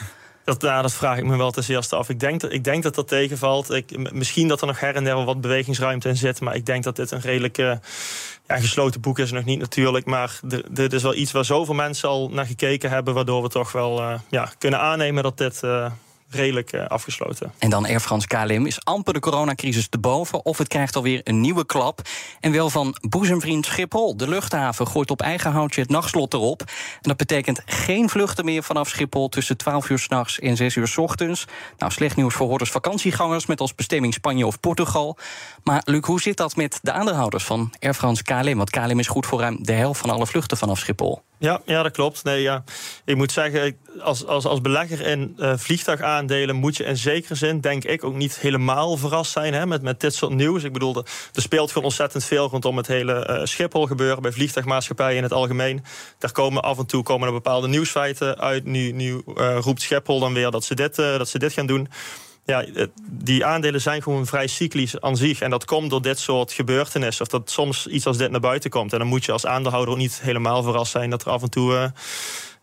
Dat, 0.44 0.62
nou, 0.62 0.82
dat 0.82 0.92
vraag 0.92 1.18
ik 1.18 1.24
me 1.24 1.36
wel 1.36 1.50
ten 1.50 1.64
eerste 1.68 1.96
af. 1.96 2.08
Ik 2.08 2.20
denk, 2.20 2.40
dat, 2.40 2.52
ik 2.52 2.64
denk 2.64 2.82
dat 2.82 2.94
dat 2.94 3.08
tegenvalt. 3.08 3.70
Ik, 3.70 4.12
misschien 4.12 4.48
dat 4.48 4.60
er 4.60 4.66
nog 4.66 4.80
her 4.80 4.94
en 4.94 5.04
der 5.04 5.14
wel 5.14 5.24
wat 5.24 5.40
bewegingsruimte 5.40 6.08
in 6.08 6.16
zit. 6.16 6.40
Maar 6.40 6.54
ik 6.54 6.66
denk 6.66 6.84
dat 6.84 6.96
dit 6.96 7.10
een 7.10 7.20
redelijk 7.20 7.58
ja, 8.48 8.56
gesloten 8.56 9.00
boek 9.00 9.18
is 9.18 9.32
nog 9.32 9.44
niet 9.44 9.58
natuurlijk. 9.58 10.06
Maar 10.06 10.40
dit 10.70 10.92
is 10.92 11.02
wel 11.02 11.14
iets 11.14 11.32
waar 11.32 11.44
zoveel 11.44 11.74
mensen 11.74 12.08
al 12.08 12.28
naar 12.28 12.46
gekeken 12.46 12.90
hebben. 12.90 13.14
Waardoor 13.14 13.42
we 13.42 13.48
toch 13.48 13.72
wel 13.72 14.00
uh, 14.00 14.14
ja, 14.28 14.52
kunnen 14.58 14.80
aannemen 14.80 15.22
dat 15.22 15.38
dit 15.38 15.60
uh, 15.64 15.90
redelijk 16.30 16.72
uh, 16.72 16.86
afgesloten. 16.86 17.52
En 17.58 17.70
dan 17.70 17.86
Air 17.86 18.00
France 18.00 18.26
KLM. 18.26 18.66
Is 18.66 18.84
amper 18.84 19.12
de 19.14 19.20
coronacrisis 19.20 19.88
te 19.88 19.98
boven 19.98 20.44
of 20.44 20.58
het 20.58 20.68
krijgt 20.68 20.96
alweer 20.96 21.20
een 21.24 21.40
nieuwe 21.40 21.66
klap? 21.66 22.00
En 22.40 22.52
wel 22.52 22.70
van 22.70 22.96
boezemvriend 23.08 23.66
Schiphol. 23.66 24.16
De 24.16 24.28
luchthaven 24.28 24.86
gooit 24.86 25.10
op 25.10 25.22
eigen 25.22 25.50
houtje 25.52 25.80
het 25.80 25.90
nachtslot 25.90 26.34
erop. 26.34 26.60
En 26.60 26.66
dat 27.00 27.16
betekent 27.16 27.62
geen 27.66 28.08
vluchten 28.08 28.44
meer 28.44 28.62
vanaf 28.62 28.88
Schiphol... 28.88 29.28
tussen 29.28 29.56
12 29.56 29.88
uur 29.88 29.98
s'nachts 29.98 30.38
en 30.38 30.56
6 30.56 30.76
uur 30.76 30.88
s 30.88 30.98
ochtends. 30.98 31.44
Nou, 31.78 31.92
slecht 31.92 32.16
nieuws 32.16 32.34
voor 32.34 32.46
hoorders 32.46 32.70
vakantiegangers... 32.70 33.46
met 33.46 33.60
als 33.60 33.74
bestemming 33.74 34.14
Spanje 34.14 34.46
of 34.46 34.60
Portugal. 34.60 35.18
Maar 35.62 35.82
Luc, 35.84 36.04
hoe 36.04 36.20
zit 36.20 36.36
dat 36.36 36.56
met 36.56 36.78
de 36.82 36.92
aandeelhouders 36.92 37.44
van 37.44 37.72
Air 37.80 37.94
France 37.94 38.22
KLM? 38.22 38.56
Want 38.56 38.70
KLM 38.70 38.98
is 38.98 39.06
goed 39.06 39.26
voor 39.26 39.40
ruim 39.40 39.58
de 39.60 39.72
helft 39.72 40.00
van 40.00 40.10
alle 40.10 40.26
vluchten 40.26 40.56
vanaf 40.56 40.78
Schiphol. 40.78 41.22
Ja, 41.38 41.60
ja, 41.64 41.82
dat 41.82 41.92
klopt. 41.92 42.24
Nee, 42.24 42.42
ja. 42.42 42.64
Ik 43.04 43.16
moet 43.16 43.32
zeggen, 43.32 43.76
als, 44.00 44.26
als, 44.26 44.44
als 44.44 44.60
belegger 44.60 45.00
in 45.00 45.36
uh, 45.38 45.52
vliegtuigaandelen 46.18 46.56
moet 46.56 46.76
je 46.76 46.84
in 46.84 46.96
zekere 46.96 47.34
zin, 47.34 47.60
denk 47.60 47.84
ik, 47.84 48.04
ook 48.04 48.14
niet 48.14 48.38
helemaal 48.38 48.96
verrast 48.96 49.32
zijn 49.32 49.54
hè, 49.54 49.66
met, 49.66 49.82
met 49.82 50.00
dit 50.00 50.14
soort 50.14 50.32
nieuws. 50.32 50.62
Ik 50.62 50.72
bedoel, 50.72 50.96
er, 51.32 51.42
speelt 51.42 51.68
gewoon 51.68 51.84
ontzettend 51.84 52.24
veel 52.24 52.48
rondom 52.48 52.76
het 52.76 52.86
hele 52.86 53.26
uh, 53.30 53.44
Schiphol 53.44 53.86
gebeuren, 53.86 54.22
bij 54.22 54.32
vliegtuigmaatschappijen 54.32 55.16
in 55.16 55.22
het 55.22 55.32
algemeen. 55.32 55.84
Daar 56.18 56.32
komen 56.32 56.62
af 56.62 56.78
en 56.78 56.86
toe 56.86 57.02
komen 57.02 57.26
er 57.26 57.32
bepaalde 57.32 57.68
nieuwsfeiten 57.68 58.38
uit. 58.38 58.64
Nu, 58.64 58.92
uh, 58.94 59.58
roept 59.60 59.82
Schiphol 59.82 60.20
dan 60.20 60.32
weer 60.34 60.50
dat 60.50 60.64
ze 60.64 60.74
dit, 60.74 60.96
dat 60.96 61.28
ze 61.28 61.38
dit 61.38 61.52
gaan 61.52 61.66
doen 61.66 61.88
ja, 62.44 62.64
die 63.10 63.44
aandelen 63.44 63.80
zijn 63.80 64.02
gewoon 64.02 64.26
vrij 64.26 64.46
cyclisch 64.46 65.00
aan 65.00 65.16
zich. 65.16 65.40
En 65.40 65.50
dat 65.50 65.64
komt 65.64 65.90
door 65.90 66.02
dit 66.02 66.18
soort 66.18 66.52
gebeurtenissen. 66.52 67.24
Of 67.24 67.30
dat 67.30 67.50
soms 67.50 67.86
iets 67.86 68.06
als 68.06 68.16
dit 68.16 68.30
naar 68.30 68.40
buiten 68.40 68.70
komt. 68.70 68.92
En 68.92 68.98
dan 68.98 69.08
moet 69.08 69.24
je 69.24 69.32
als 69.32 69.46
aandeelhouder 69.46 69.92
ook 69.92 70.00
niet 70.00 70.20
helemaal 70.22 70.62
verrast 70.62 70.90
zijn 70.90 71.10
dat 71.10 71.24
er 71.24 71.30
af 71.30 71.42
en 71.42 71.50
toe. 71.50 71.92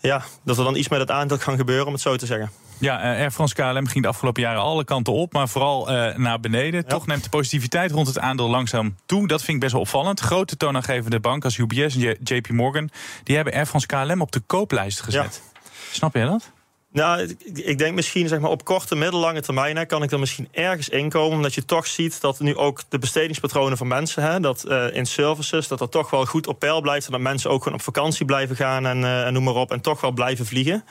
Ja, 0.05 0.23
dat 0.43 0.57
er 0.57 0.63
dan 0.63 0.75
iets 0.75 0.89
met 0.89 0.99
het 0.99 1.11
aandeel 1.11 1.37
kan 1.37 1.57
gebeuren, 1.57 1.85
om 1.85 1.93
het 1.93 2.01
zo 2.01 2.15
te 2.15 2.25
zeggen. 2.25 2.51
Ja, 2.77 3.01
eh, 3.01 3.19
Air 3.19 3.31
France 3.31 3.55
KLM 3.55 3.87
ging 3.87 4.03
de 4.03 4.09
afgelopen 4.09 4.41
jaren 4.41 4.61
alle 4.61 4.83
kanten 4.83 5.13
op, 5.13 5.33
maar 5.33 5.49
vooral 5.49 5.91
uh, 5.91 6.15
naar 6.15 6.39
beneden. 6.39 6.87
Toch 6.87 7.07
neemt 7.07 7.23
de 7.23 7.29
positiviteit 7.29 7.91
rond 7.91 8.07
het 8.07 8.19
aandeel 8.19 8.49
langzaam 8.49 8.95
toe. 9.05 9.27
Dat 9.27 9.39
vind 9.41 9.53
ik 9.53 9.59
best 9.59 9.71
wel 9.71 9.81
opvallend. 9.81 10.19
Grote 10.19 10.57
toonaangevende 10.57 11.19
banken 11.19 11.43
als 11.43 11.57
UBS 11.57 11.95
en 11.95 12.17
JP 12.23 12.49
Morgan... 12.49 12.89
die 13.23 13.35
hebben 13.35 13.53
Air 13.53 13.65
France 13.65 13.87
KLM 13.87 14.21
op 14.21 14.31
de 14.31 14.39
kooplijst 14.39 15.01
gezet. 15.01 15.41
Snap 15.91 16.13
je 16.13 16.25
dat? 16.25 16.51
Nou, 16.95 17.35
ik 17.53 17.77
denk 17.77 17.95
misschien 17.95 18.27
zeg 18.27 18.39
maar, 18.39 18.49
op 18.49 18.65
korte, 18.65 18.95
middellange 18.95 19.41
termijn 19.41 19.77
hè, 19.77 19.85
kan 19.85 20.03
ik 20.03 20.11
er 20.11 20.19
misschien 20.19 20.47
ergens 20.51 20.89
inkomen. 20.89 21.35
Omdat 21.35 21.53
je 21.53 21.65
toch 21.65 21.87
ziet 21.87 22.21
dat 22.21 22.39
nu 22.39 22.55
ook 22.55 22.81
de 22.89 22.99
bestedingspatronen 22.99 23.77
van 23.77 23.87
mensen, 23.87 24.23
hè, 24.23 24.39
dat 24.39 24.65
uh, 24.67 24.95
in 24.95 25.05
services, 25.05 25.67
dat 25.67 25.79
dat 25.79 25.91
toch 25.91 26.09
wel 26.09 26.25
goed 26.25 26.47
op 26.47 26.59
peil 26.59 26.81
blijft. 26.81 27.05
En 27.05 27.11
dat 27.11 27.21
mensen 27.21 27.49
ook 27.49 27.63
gewoon 27.63 27.77
op 27.77 27.83
vakantie 27.83 28.25
blijven 28.25 28.55
gaan 28.55 28.85
en, 28.85 29.01
uh, 29.01 29.25
en 29.25 29.33
noem 29.33 29.43
maar 29.43 29.55
op. 29.55 29.71
En 29.71 29.81
toch 29.81 30.01
wel 30.01 30.11
blijven 30.11 30.45
vliegen. 30.45 30.83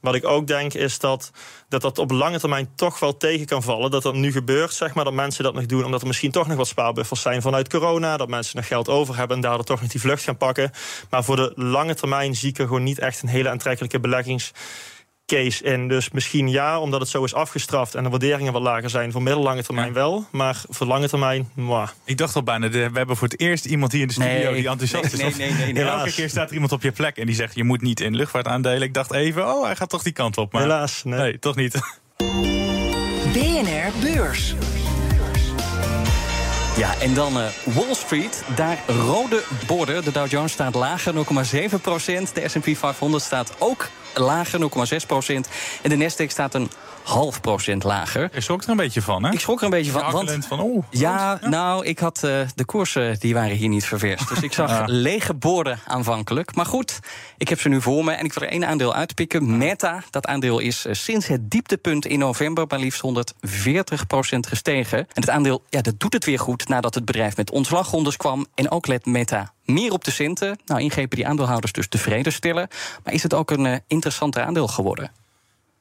Wat 0.00 0.14
ik 0.14 0.26
ook 0.26 0.46
denk 0.46 0.74
is 0.74 0.98
dat, 0.98 1.30
dat 1.68 1.82
dat 1.82 1.98
op 1.98 2.10
lange 2.10 2.38
termijn 2.38 2.68
toch 2.74 2.98
wel 2.98 3.16
tegen 3.16 3.46
kan 3.46 3.62
vallen. 3.62 3.90
Dat 3.90 4.02
dat 4.02 4.14
nu 4.14 4.32
gebeurt, 4.32 4.72
zeg 4.72 4.94
maar, 4.94 5.04
dat 5.04 5.12
mensen 5.12 5.44
dat 5.44 5.54
nog 5.54 5.66
doen. 5.66 5.84
Omdat 5.84 6.00
er 6.00 6.06
misschien 6.06 6.30
toch 6.30 6.46
nog 6.46 6.56
wat 6.56 6.68
spaarbuffers 6.68 7.22
zijn 7.22 7.42
vanuit 7.42 7.68
corona. 7.68 8.16
Dat 8.16 8.28
mensen 8.28 8.56
nog 8.56 8.66
geld 8.66 8.88
over 8.88 9.16
hebben 9.16 9.36
en 9.36 9.42
daardoor 9.42 9.64
toch 9.64 9.80
nog 9.80 9.90
die 9.90 10.00
vlucht 10.00 10.22
gaan 10.22 10.36
pakken. 10.36 10.70
Maar 11.10 11.24
voor 11.24 11.36
de 11.36 11.52
lange 11.54 11.94
termijn 11.94 12.34
zie 12.34 12.48
ik 12.48 12.58
er 12.58 12.66
gewoon 12.66 12.82
niet 12.82 12.98
echt 12.98 13.22
een 13.22 13.28
hele 13.28 13.48
aantrekkelijke 13.48 14.00
beleggings 14.00 14.52
case 15.30 15.64
in. 15.64 15.88
Dus 15.88 16.10
misschien 16.10 16.48
ja, 16.48 16.80
omdat 16.80 17.00
het 17.00 17.08
zo 17.08 17.24
is 17.24 17.34
afgestraft 17.34 17.94
en 17.94 18.02
de 18.02 18.08
waarderingen 18.08 18.52
wat 18.52 18.62
lager 18.62 18.90
zijn. 18.90 19.12
Voor 19.12 19.22
middellange 19.22 19.62
termijn 19.62 19.92
wel, 19.92 20.26
maar 20.30 20.62
voor 20.68 20.86
lange 20.86 21.08
termijn, 21.08 21.48
mwah. 21.54 21.88
Ik 22.04 22.18
dacht 22.18 22.34
al 22.34 22.42
bijna, 22.42 22.68
we 22.68 22.90
hebben 22.92 23.16
voor 23.16 23.28
het 23.28 23.40
eerst 23.40 23.64
iemand 23.64 23.92
hier 23.92 24.00
in 24.00 24.06
de 24.06 24.12
studio 24.12 24.52
die 24.52 24.68
enthousiast 24.68 25.16
nee, 25.16 25.26
is. 25.26 25.36
Nee, 25.36 25.52
nee, 25.52 25.72
nee, 25.72 25.84
Elke 25.84 26.12
keer 26.12 26.28
staat 26.28 26.48
er 26.48 26.54
iemand 26.54 26.72
op 26.72 26.82
je 26.82 26.92
plek 26.92 27.16
en 27.16 27.26
die 27.26 27.34
zegt, 27.34 27.54
je 27.54 27.64
moet 27.64 27.82
niet 27.82 28.00
in 28.00 28.16
luchtvaart 28.16 28.46
aandelen. 28.46 28.82
Ik 28.82 28.94
dacht 28.94 29.12
even, 29.12 29.46
oh, 29.46 29.64
hij 29.64 29.76
gaat 29.76 29.88
toch 29.88 30.02
die 30.02 30.12
kant 30.12 30.38
op. 30.38 30.52
Maar 30.52 30.62
Helaas, 30.62 31.04
nee. 31.04 31.18
nee 31.18 31.38
toch 31.38 31.56
niet. 31.56 31.74
BNR 33.34 33.92
Beurs. 34.02 34.54
Ja, 36.76 36.94
en 37.00 37.14
dan 37.14 37.36
uh, 37.36 37.44
Wall 37.64 37.94
Street. 37.94 38.44
Daar 38.54 38.78
rode 38.86 39.42
borden. 39.66 40.04
De 40.04 40.12
Dow 40.12 40.30
Jones 40.30 40.52
staat 40.52 40.74
lager, 40.74 41.14
0,7 41.14 41.80
procent. 41.82 42.34
De 42.34 42.48
S&P 42.48 42.76
500 42.76 43.22
staat 43.22 43.54
ook 43.58 43.88
lager, 44.14 44.60
0,6 44.60 45.06
procent. 45.06 45.48
En 45.82 45.98
de 45.98 46.10
Nasdaq 46.10 46.26
staat 46.26 46.54
een 46.54 46.70
half 47.02 47.40
procent 47.40 47.84
lager. 47.84 48.30
Je 48.32 48.40
schrok 48.40 48.62
er 48.62 48.68
een 48.68 48.76
beetje 48.76 49.02
van, 49.02 49.24
hè? 49.24 49.32
Ik 49.32 49.40
schrok 49.40 49.58
er 49.58 49.64
een 49.64 49.70
beetje 49.70 49.90
van. 49.90 50.12
Want, 50.12 50.46
van 50.46 50.60
oh, 50.60 50.84
ja, 50.90 51.38
nou, 51.42 51.86
ik 51.86 51.98
had 51.98 52.22
uh, 52.24 52.40
de 52.54 52.64
koersen, 52.64 53.18
die 53.18 53.34
waren 53.34 53.56
hier 53.56 53.68
niet 53.68 53.84
ververst. 53.84 54.28
Dus 54.28 54.42
ik 54.42 54.52
zag 54.52 54.86
lege 55.06 55.34
borden 55.34 55.78
aanvankelijk. 55.86 56.54
Maar 56.54 56.66
goed, 56.66 56.98
ik 57.36 57.48
heb 57.48 57.60
ze 57.60 57.68
nu 57.68 57.80
voor 57.80 58.04
me 58.04 58.12
en 58.12 58.24
ik 58.24 58.32
wil 58.32 58.42
er 58.42 58.52
één 58.52 58.66
aandeel 58.66 58.94
uitpikken. 58.94 59.58
Meta, 59.58 60.02
dat 60.10 60.26
aandeel 60.26 60.58
is 60.58 60.86
uh, 60.86 60.92
sinds 60.92 61.26
het 61.26 61.50
dieptepunt 61.50 62.06
in 62.06 62.18
november... 62.18 62.64
maar 62.68 62.78
liefst 62.78 63.00
140 63.00 64.06
procent 64.06 64.46
gestegen. 64.46 64.98
En 64.98 65.06
het 65.20 65.30
aandeel, 65.30 65.62
ja, 65.68 65.80
dat 65.80 66.00
doet 66.00 66.12
het 66.12 66.24
weer 66.24 66.38
goed... 66.38 66.68
nadat 66.68 66.94
het 66.94 67.04
bedrijf 67.04 67.36
met 67.36 67.50
ontslagrondes 67.50 68.16
kwam. 68.16 68.46
En 68.54 68.70
ook 68.70 68.86
let 68.86 69.06
Meta 69.06 69.52
meer 69.72 69.92
op 69.92 70.04
de 70.04 70.10
centen. 70.10 70.58
Nou, 70.66 70.80
ingrepen 70.80 71.16
die 71.16 71.26
aandeelhouders 71.26 71.72
dus 71.72 71.88
tevreden 71.88 72.32
stellen. 72.32 72.68
Maar 73.04 73.14
is 73.14 73.22
het 73.22 73.34
ook 73.34 73.50
een 73.50 73.64
uh, 73.64 73.76
interessanter 73.86 74.42
aandeel 74.42 74.68
geworden? 74.68 75.10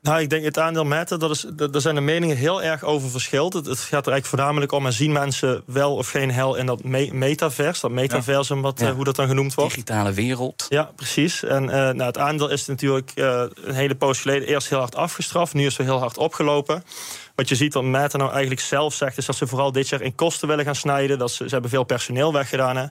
Nou, 0.01 0.21
ik 0.21 0.29
denk 0.29 0.43
het 0.43 0.59
aandeel 0.59 0.83
Meta, 0.83 1.17
dat 1.17 1.29
is, 1.29 1.45
daar 1.55 1.81
zijn 1.81 1.95
de 1.95 2.01
meningen 2.01 2.37
heel 2.37 2.63
erg 2.63 2.83
over 2.83 3.09
verschild. 3.09 3.53
Het, 3.53 3.65
het, 3.65 3.79
gaat 3.79 4.05
er 4.05 4.11
eigenlijk 4.11 4.25
voornamelijk 4.25 4.71
om, 4.71 4.85
en 4.85 4.93
zien 4.93 5.11
mensen 5.11 5.63
wel 5.65 5.95
of 5.95 6.09
geen 6.09 6.31
hel 6.31 6.55
in 6.55 6.65
dat 6.65 6.83
me 6.83 7.09
metaverse, 7.13 7.81
dat 7.81 7.91
metaversum, 7.91 8.61
wat, 8.61 8.81
uh, 8.81 8.89
hoe 8.89 9.03
dat 9.03 9.15
dan 9.15 9.27
genoemd 9.27 9.53
wordt. 9.53 9.73
Digitale 9.73 10.11
wereld. 10.11 10.65
Ja, 10.69 10.91
precies. 10.95 11.43
En 11.43 11.63
uh, 11.63 11.69
nou, 11.69 12.01
het 12.01 12.17
aandeel 12.17 12.49
is 12.49 12.65
natuurlijk 12.65 13.11
uh, 13.15 13.43
een 13.53 13.73
hele 13.73 13.95
poos 13.95 14.21
geleden 14.21 14.47
eerst 14.47 14.69
heel 14.69 14.79
hard 14.79 14.95
afgestraft, 14.95 15.53
nu 15.53 15.65
is 15.65 15.77
het 15.77 15.85
heel 15.85 15.99
hard 15.99 16.17
opgelopen. 16.17 16.83
Wat 17.39 17.49
je 17.49 17.55
ziet 17.55 17.73
wat 17.73 17.83
Meta 17.83 18.17
nou 18.17 18.31
eigenlijk 18.31 18.61
zelf 18.61 18.93
zegt, 18.93 19.17
is 19.17 19.25
dat 19.25 19.35
ze 19.35 19.47
vooral 19.47 19.71
dit 19.71 19.89
jaar 19.89 20.01
in 20.01 20.15
kosten 20.15 20.47
willen 20.47 20.65
gaan 20.65 20.75
snijden. 20.75 21.17
Dat 21.17 21.31
ze, 21.31 21.43
ze 21.43 21.49
hebben 21.49 21.69
veel 21.69 21.83
personeel 21.83 22.33
weggedaan. 22.33 22.77
Hè. 22.77 22.85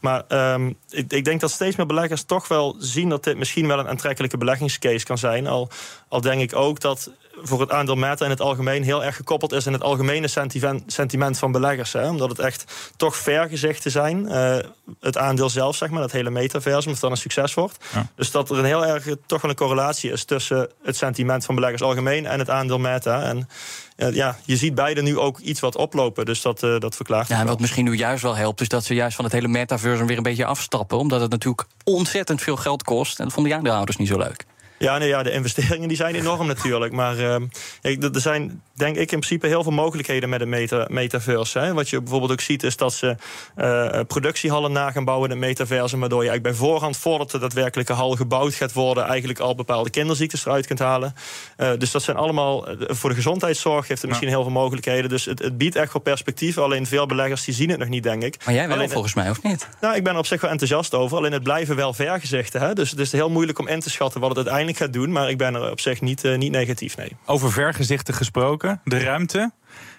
Maar 0.00 0.52
um, 0.54 0.76
ik, 0.90 1.12
ik, 1.12 1.24
denk 1.24 1.40
dat 1.40 1.50
steeds 1.50 1.76
meer 1.76 1.86
beleggers 1.86 2.22
toch 2.22 2.48
wel 2.48 2.76
zien 2.78 3.08
dat 3.08 3.24
dit 3.24 3.36
misschien 3.36 3.66
wel 3.66 3.78
een 3.78 3.88
aantrekkelijke 3.88 4.38
beleggingscase 4.38 5.04
kan 5.04 5.18
zijn. 5.18 5.46
Al, 5.46 5.68
al 6.08 6.20
denk 6.20 6.40
ik 6.40 6.56
ook 6.56 6.80
dat 6.80 7.10
voor 7.42 7.60
het 7.60 7.70
aandeel 7.70 7.96
Meta 7.96 8.24
in 8.24 8.30
het 8.30 8.40
algemeen 8.40 8.82
heel 8.82 9.04
erg 9.04 9.16
gekoppeld 9.16 9.52
is 9.52 9.66
in 9.66 9.72
het 9.72 9.82
algemene 9.82 10.28
sentiment, 10.28 10.92
sentiment 10.92 11.38
van 11.38 11.52
beleggers. 11.52 11.92
Hè? 11.92 12.08
Omdat 12.08 12.28
het 12.28 12.38
echt 12.38 12.64
toch 12.96 13.16
vergezichten 13.16 13.90
zijn. 13.90 14.24
Uh, 14.24 14.56
het 15.00 15.16
aandeel 15.18 15.50
zelf, 15.50 15.76
zeg 15.76 15.90
maar, 15.90 16.00
dat 16.00 16.12
hele 16.12 16.30
metaversum, 16.30 16.92
of 16.92 16.98
dan 16.98 17.10
een 17.10 17.16
succes 17.16 17.54
wordt. 17.54 17.84
Dus 18.14 18.30
dat 18.30 18.50
er 18.50 18.58
een 18.58 18.64
heel 18.64 18.86
erg 18.86 19.06
toch 19.26 19.40
wel 19.40 19.50
een 19.50 19.56
correlatie 19.56 20.12
is 20.12 20.24
tussen 20.24 20.68
het 20.82 20.96
sentiment 20.96 21.44
van 21.44 21.54
beleggers 21.54 21.82
algemeen 21.82 22.26
en 22.26 22.38
het 22.38 22.50
aandeel 22.50 22.78
Meta. 22.78 23.22
En 23.22 23.48
uh, 23.96 24.14
ja, 24.14 24.38
je 24.44 24.56
ziet 24.56 24.74
beide 24.74 25.02
nu 25.02 25.18
ook 25.18 25.38
iets 25.38 25.60
wat 25.60 25.76
oplopen. 25.76 26.24
Dus 26.24 26.42
dat, 26.42 26.62
uh, 26.62 26.78
dat 26.78 26.96
verklaart. 26.96 27.28
Ja, 27.28 27.40
en 27.40 27.46
wat 27.46 27.60
misschien 27.60 27.84
nu 27.84 27.94
juist 27.94 28.22
wel 28.22 28.36
helpt, 28.36 28.60
is 28.60 28.68
dat 28.68 28.84
ze 28.84 28.94
juist 28.94 29.16
van 29.16 29.24
het 29.24 29.34
hele 29.34 29.48
metaversum 29.48 30.06
weer 30.06 30.16
een 30.16 30.22
beetje 30.22 30.44
afstappen. 30.44 30.98
Omdat 30.98 31.20
het 31.20 31.30
natuurlijk 31.30 31.66
ontzettend 31.84 32.42
veel 32.42 32.56
geld 32.56 32.82
kost. 32.82 33.18
En 33.18 33.24
dat 33.24 33.32
vonden 33.32 33.52
de 33.52 33.58
aandeelhouders 33.58 33.96
niet 33.96 34.08
zo 34.08 34.18
leuk. 34.18 34.44
Ja, 34.82 34.98
nee, 34.98 35.08
ja, 35.08 35.22
de 35.22 35.30
investeringen 35.30 35.88
die 35.88 35.96
zijn 35.96 36.14
enorm 36.14 36.46
natuurlijk. 36.46 36.92
Maar 36.92 37.16
uh, 37.16 37.34
er 37.82 38.20
zijn 38.20 38.62
denk 38.74 38.96
ik 38.96 39.12
in 39.12 39.18
principe 39.18 39.46
heel 39.46 39.62
veel 39.62 39.72
mogelijkheden 39.72 40.28
met 40.28 40.38
de 40.38 40.46
meta, 40.46 40.86
metaverse. 40.88 41.58
Hè. 41.58 41.72
Wat 41.74 41.88
je 41.88 42.00
bijvoorbeeld 42.00 42.32
ook 42.32 42.40
ziet 42.40 42.62
is 42.62 42.76
dat 42.76 42.92
ze 42.92 43.16
uh, 43.56 44.00
productiehallen 44.06 44.72
na 44.72 44.90
gaan 44.90 45.04
bouwen 45.04 45.30
in 45.30 45.36
het 45.36 45.46
metaverse. 45.46 45.98
Waardoor 45.98 46.22
je 46.22 46.28
eigenlijk 46.28 46.58
bij 46.58 46.66
voorhand, 46.66 46.96
voordat 46.96 47.30
de 47.30 47.38
daadwerkelijke 47.38 47.92
hal 47.92 48.10
gebouwd 48.10 48.54
gaat 48.54 48.72
worden... 48.72 49.04
eigenlijk 49.04 49.38
al 49.38 49.54
bepaalde 49.54 49.90
kinderziektes 49.90 50.46
eruit 50.46 50.66
kunt 50.66 50.78
halen. 50.78 51.14
Uh, 51.56 51.70
dus 51.78 51.90
dat 51.90 52.02
zijn 52.02 52.16
allemaal, 52.16 52.66
voor 52.78 53.08
de 53.08 53.16
gezondheidszorg 53.16 53.88
heeft 53.88 54.00
het 54.00 54.10
misschien 54.10 54.30
heel 54.30 54.42
veel 54.42 54.52
mogelijkheden. 54.52 55.10
Dus 55.10 55.24
het, 55.24 55.38
het, 55.38 55.58
biedt 55.58 55.76
echt 55.76 55.92
wel 55.92 56.02
perspectief. 56.02 56.58
Alleen 56.58 56.86
veel 56.86 57.06
beleggers 57.06 57.44
die 57.44 57.54
zien 57.54 57.70
het 57.70 57.78
nog 57.78 57.88
niet, 57.88 58.02
denk 58.02 58.22
ik. 58.22 58.36
Maar 58.44 58.54
jij 58.54 58.66
wel 58.66 58.76
alleen, 58.76 58.90
volgens 58.90 59.14
mij, 59.14 59.30
of 59.30 59.42
niet? 59.42 59.68
Nou, 59.80 59.96
ik 59.96 60.04
ben 60.04 60.12
er 60.12 60.18
op 60.18 60.26
zich 60.26 60.40
wel 60.40 60.50
enthousiast 60.50 60.94
over. 60.94 61.16
Alleen 61.16 61.32
het 61.32 61.42
blijven 61.42 61.76
wel 61.76 61.94
vergezichten. 61.94 62.60
Hè. 62.60 62.74
Dus 62.74 62.90
het 62.90 63.00
is 63.00 63.12
heel 63.12 63.30
moeilijk 63.30 63.58
om 63.58 63.68
in 63.68 63.80
te 63.80 63.90
schatten 63.90 64.20
wat 64.20 64.28
het 64.28 64.38
uiteindelijk 64.38 64.71
gaat 64.76 64.92
doen. 64.92 65.12
Maar 65.12 65.30
ik 65.30 65.38
ben 65.38 65.54
er 65.54 65.70
op 65.70 65.80
zich 65.80 66.00
niet, 66.00 66.24
uh, 66.24 66.38
niet 66.38 66.52
negatief, 66.52 66.96
nee. 66.96 67.16
Over 67.26 67.52
vergezichten 67.52 68.14
gesproken, 68.14 68.80
de 68.84 68.98
ruimte. 68.98 69.52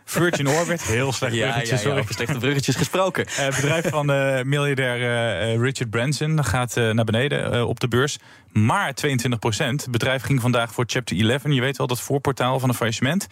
Virgin 0.06 0.48
Orbit, 0.48 0.82
heel 0.84 1.12
slecht 1.14 1.34
Ja, 1.34 1.42
bruggetje, 1.42 1.70
ja, 1.72 1.78
ja, 1.78 1.84
sorry. 1.84 2.00
over 2.00 2.14
slechte 2.14 2.38
bruggetjes 2.38 2.76
gesproken. 2.76 3.26
Eh, 3.26 3.36
Het 3.36 3.56
bedrijf 3.56 3.90
van 3.90 4.12
eh, 4.12 4.44
miljardair 4.44 5.02
eh, 5.02 5.54
eh, 5.54 5.60
Richard 5.62 5.90
Branson 5.90 6.44
gaat 6.44 6.78
eh, 6.78 6.90
naar 6.90 7.06
beneden 7.06 7.68
op 7.68 7.80
de 7.80 7.88
beurs. 7.88 8.18
Maar 8.52 8.94
22 8.94 9.40
procent. 9.40 9.82
Het 9.82 9.92
bedrijf 9.92 10.22
ging 10.24 10.42
vandaag 10.42 10.74
voor 10.74 10.84
Chapter 10.88 11.30
11. 11.30 11.42
Je 11.44 11.62
weet 11.62 11.78
wel, 11.78 11.88
dat 11.88 12.02
voorportaal 12.02 12.60
van 12.60 12.70
een 12.70 12.76
faillissement. 12.76 13.28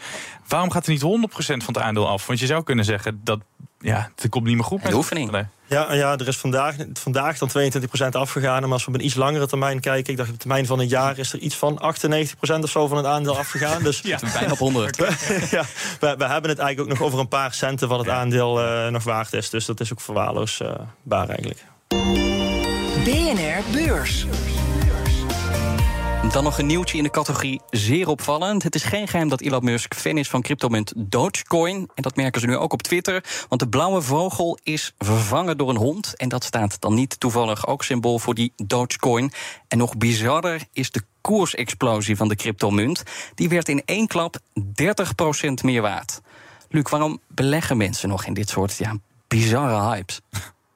Waarom 0.47 0.71
gaat 0.71 0.85
er 0.85 0.91
niet 0.91 1.01
100 1.01 1.33
procent 1.33 1.63
van 1.63 1.73
het 1.73 1.83
aandeel 1.83 2.07
af? 2.07 2.27
Want 2.27 2.39
je 2.39 2.45
zou 2.45 2.63
kunnen 2.63 2.85
zeggen 2.85 3.21
dat 3.23 3.39
ja, 3.79 4.11
het 4.15 4.29
komt 4.29 4.45
niet 4.45 4.55
meer 4.55 4.63
goed. 4.63 4.85
De 4.85 4.95
oefening. 4.95 5.45
Ja, 5.67 5.93
ja, 5.93 6.17
er 6.17 6.27
is 6.27 6.37
vandaag, 6.37 6.75
vandaag 6.93 7.37
dan 7.37 7.49
22% 7.49 7.81
afgegaan. 8.11 8.61
Maar 8.61 8.71
als 8.71 8.85
we 8.85 8.87
op 8.91 8.95
een 8.95 9.05
iets 9.05 9.15
langere 9.15 9.47
termijn 9.47 9.79
kijken... 9.79 10.11
ik 10.11 10.17
dacht 10.17 10.29
op 10.29 10.35
de 10.35 10.41
termijn 10.41 10.65
van 10.65 10.79
een 10.79 10.87
jaar 10.87 11.17
is 11.17 11.33
er 11.33 11.39
iets 11.39 11.55
van 11.55 11.81
98% 11.95 12.59
of 12.61 12.69
zo 12.69 12.87
van 12.87 12.97
het 12.97 13.05
aandeel 13.05 13.37
afgegaan. 13.37 13.83
Dus 13.83 13.99
Ja, 14.11 14.19
bijna 14.33 14.51
op 14.51 14.57
100. 14.57 14.97
ja, 15.51 15.63
we, 15.99 16.15
we 16.17 16.23
hebben 16.31 16.49
het 16.49 16.59
eigenlijk 16.59 16.89
ook 16.91 16.97
nog 16.97 17.07
over 17.07 17.19
een 17.19 17.27
paar 17.27 17.53
centen... 17.53 17.87
wat 17.87 17.99
het 17.99 18.09
aandeel 18.09 18.61
eh, 18.61 18.87
nog 18.87 19.03
waard 19.03 19.33
is. 19.33 19.49
Dus 19.49 19.65
dat 19.65 19.79
is 19.79 19.91
ook 19.91 20.01
verwaarloosbaar 20.01 21.29
eigenlijk. 21.29 21.65
BNR 23.03 23.63
Beurs. 23.71 24.25
Dan 26.31 26.43
nog 26.43 26.57
een 26.57 26.65
nieuwtje 26.65 26.97
in 26.97 27.03
de 27.03 27.09
categorie 27.09 27.61
zeer 27.69 28.07
opvallend. 28.07 28.63
Het 28.63 28.75
is 28.75 28.83
geen 28.83 29.07
geheim 29.07 29.29
dat 29.29 29.41
Elon 29.41 29.63
Musk 29.63 29.95
fan 29.95 30.17
is 30.17 30.29
van 30.29 30.41
cryptomunt 30.41 30.93
Dogecoin. 30.95 31.89
En 31.95 32.03
dat 32.03 32.15
merken 32.15 32.41
ze 32.41 32.47
nu 32.47 32.57
ook 32.57 32.73
op 32.73 32.81
Twitter. 32.81 33.23
Want 33.49 33.61
de 33.61 33.69
blauwe 33.69 34.01
vogel 34.01 34.59
is 34.63 34.93
vervangen 34.97 35.57
door 35.57 35.69
een 35.69 35.75
hond. 35.75 36.17
En 36.17 36.29
dat 36.29 36.43
staat 36.43 36.81
dan 36.81 36.93
niet 36.93 37.19
toevallig 37.19 37.67
ook 37.67 37.83
symbool 37.83 38.19
voor 38.19 38.33
die 38.33 38.53
Dogecoin. 38.55 39.31
En 39.67 39.77
nog 39.77 39.97
bizarder 39.97 40.61
is 40.71 40.91
de 40.91 41.01
koersexplosie 41.21 42.15
van 42.15 42.27
de 42.27 42.35
cryptomunt. 42.35 43.03
Die 43.35 43.49
werd 43.49 43.69
in 43.69 43.81
één 43.85 44.07
klap 44.07 44.37
30% 44.59 44.63
meer 45.63 45.81
waard. 45.81 46.21
Luc, 46.69 46.89
waarom 46.89 47.19
beleggen 47.27 47.77
mensen 47.77 48.09
nog 48.09 48.25
in 48.25 48.33
dit 48.33 48.49
soort 48.49 48.77
ja, 48.77 48.95
bizarre 49.27 49.89
hypes? 49.89 50.21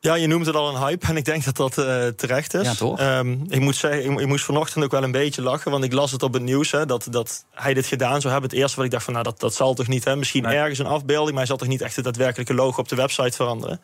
Ja, 0.05 0.13
je 0.13 0.27
noemt 0.27 0.45
het 0.45 0.55
al 0.55 0.69
een 0.69 0.81
hype 0.81 1.07
en 1.07 1.17
ik 1.17 1.25
denk 1.25 1.43
dat 1.43 1.55
dat 1.55 1.77
eh, 1.77 2.07
terecht 2.07 2.53
is. 2.53 2.65
Ja, 2.65 2.73
toch? 2.73 2.99
Ehm, 2.99 3.37
ik 3.47 3.59
moet 3.59 3.75
zeggen, 3.75 4.11
ik, 4.11 4.19
ik 4.19 4.27
moest 4.27 4.45
vanochtend 4.45 4.83
ook 4.83 4.91
wel 4.91 5.03
een 5.03 5.11
beetje 5.11 5.41
lachen, 5.41 5.71
want 5.71 5.83
ik 5.83 5.93
las 5.93 6.11
het 6.11 6.23
op 6.23 6.33
het 6.33 6.41
nieuws 6.41 6.71
hè, 6.71 6.85
dat, 6.85 7.07
dat 7.09 7.45
hij 7.51 7.73
dit 7.73 7.85
gedaan 7.85 8.21
zou 8.21 8.33
hebben. 8.33 8.49
Het 8.49 8.59
eerste 8.59 8.75
wat 8.75 8.85
ik 8.85 8.91
dacht 8.91 9.03
van, 9.03 9.13
nou 9.13 9.25
dat, 9.25 9.39
dat 9.39 9.53
zal 9.53 9.73
toch 9.73 9.87
niet, 9.87 10.03
hè? 10.03 10.15
misschien 10.15 10.45
ergens 10.45 10.79
een 10.79 10.85
afbeelding, 10.85 11.29
maar 11.29 11.37
hij 11.37 11.45
zal 11.45 11.57
toch 11.57 11.67
niet 11.67 11.81
echt 11.81 11.95
het 11.95 12.05
daadwerkelijke 12.05 12.53
logo 12.53 12.81
op 12.81 12.89
de 12.89 12.95
website 12.95 13.35
veranderen. 13.35 13.81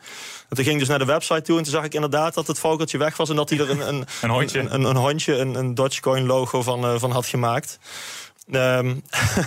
En 0.48 0.56
toen 0.56 0.64
ging 0.64 0.74
ik 0.74 0.78
dus 0.78 0.88
naar 0.88 0.98
de 0.98 1.04
website 1.04 1.42
toe 1.42 1.56
en 1.56 1.62
toen 1.62 1.72
zag 1.72 1.84
ik 1.84 1.94
inderdaad 1.94 2.34
dat 2.34 2.46
het 2.46 2.58
vogeltje 2.58 2.98
weg 2.98 3.16
was 3.16 3.30
en 3.30 3.36
dat 3.36 3.50
hij 3.50 3.58
er 3.58 3.70
een, 3.70 3.88
een, 3.88 4.04
Een 4.22 4.30
hondje. 4.30 4.58
een, 4.58 4.74
een, 4.74 4.84
een 4.84 4.96
hondje, 4.96 5.36
een, 5.36 5.54
een 5.54 5.74
Dogecoin 5.74 6.26
logo 6.26 6.62
van, 6.62 6.84
eh, 6.84 6.94
van 6.98 7.10
had 7.10 7.26
gemaakt. 7.26 7.78
Ehm, 8.50 8.94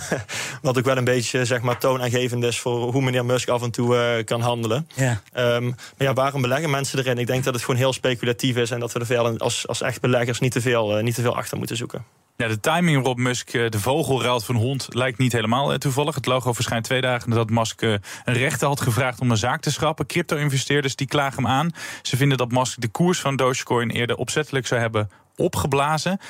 wat 0.62 0.78
ook 0.78 0.84
wel 0.84 0.96
een 0.96 1.04
beetje 1.04 1.44
zeg 1.44 1.60
maar, 1.60 1.78
toonaangevend 1.78 2.44
is 2.44 2.58
voor 2.58 2.92
hoe 2.92 3.02
meneer 3.02 3.24
Musk 3.24 3.48
af 3.48 3.62
en 3.62 3.70
toe 3.70 3.96
eh, 3.96 4.24
kan 4.24 4.40
handelen. 4.40 4.88
Ja. 4.94 5.20
Ehm, 5.32 5.64
maar 5.64 5.74
ja, 5.96 6.12
waarom 6.12 6.42
beleggen 6.42 6.70
mensen 6.70 6.98
erin? 6.98 7.18
Ik 7.18 7.26
denk 7.26 7.44
dat 7.44 7.54
het 7.54 7.62
gewoon 7.62 7.80
heel 7.80 7.92
speculatief 7.92 8.56
is 8.56 8.70
en 8.70 8.80
dat 8.80 8.92
we 8.92 8.98
er 8.98 9.06
veel 9.06 9.38
als, 9.38 9.68
als 9.68 9.80
echt 9.80 10.00
beleggers 10.00 10.40
niet 10.40 10.52
te, 10.52 10.60
veel, 10.60 10.96
eh, 10.96 11.02
niet 11.02 11.14
te 11.14 11.22
veel 11.22 11.36
achter 11.36 11.58
moeten 11.58 11.76
zoeken. 11.76 12.04
Ja, 12.36 12.48
de 12.48 12.60
timing 12.60 12.96
waarop 12.96 13.18
Musk 13.18 13.54
eh, 13.54 13.70
de 13.70 13.80
vogel 13.80 14.22
ruilt 14.22 14.44
voor 14.44 14.54
een 14.54 14.60
hond 14.60 14.86
lijkt 14.88 15.18
niet 15.18 15.32
helemaal 15.32 15.78
toevallig. 15.78 16.14
Het 16.14 16.26
logo 16.26 16.52
verschijnt 16.52 16.84
twee 16.84 17.00
dagen 17.00 17.30
nadat 17.30 17.50
Musk 17.50 17.82
een 17.82 18.00
rechter 18.24 18.68
had 18.68 18.80
gevraagd 18.80 19.20
om 19.20 19.30
een 19.30 19.36
zaak 19.36 19.60
te 19.62 19.72
schrappen. 19.72 20.06
Crypto-investeerders 20.06 20.96
die 20.96 21.06
klagen 21.06 21.42
hem 21.42 21.52
aan. 21.52 21.70
Ze 22.02 22.16
vinden 22.16 22.38
dat 22.38 22.50
Musk 22.50 22.80
de 22.80 22.88
koers 22.88 23.20
van 23.20 23.36
Dogecoin 23.36 23.90
eerder 23.90 24.16
opzettelijk 24.16 24.66
zou 24.66 24.80
hebben 24.80 25.10
opgeblazen. 25.36 26.20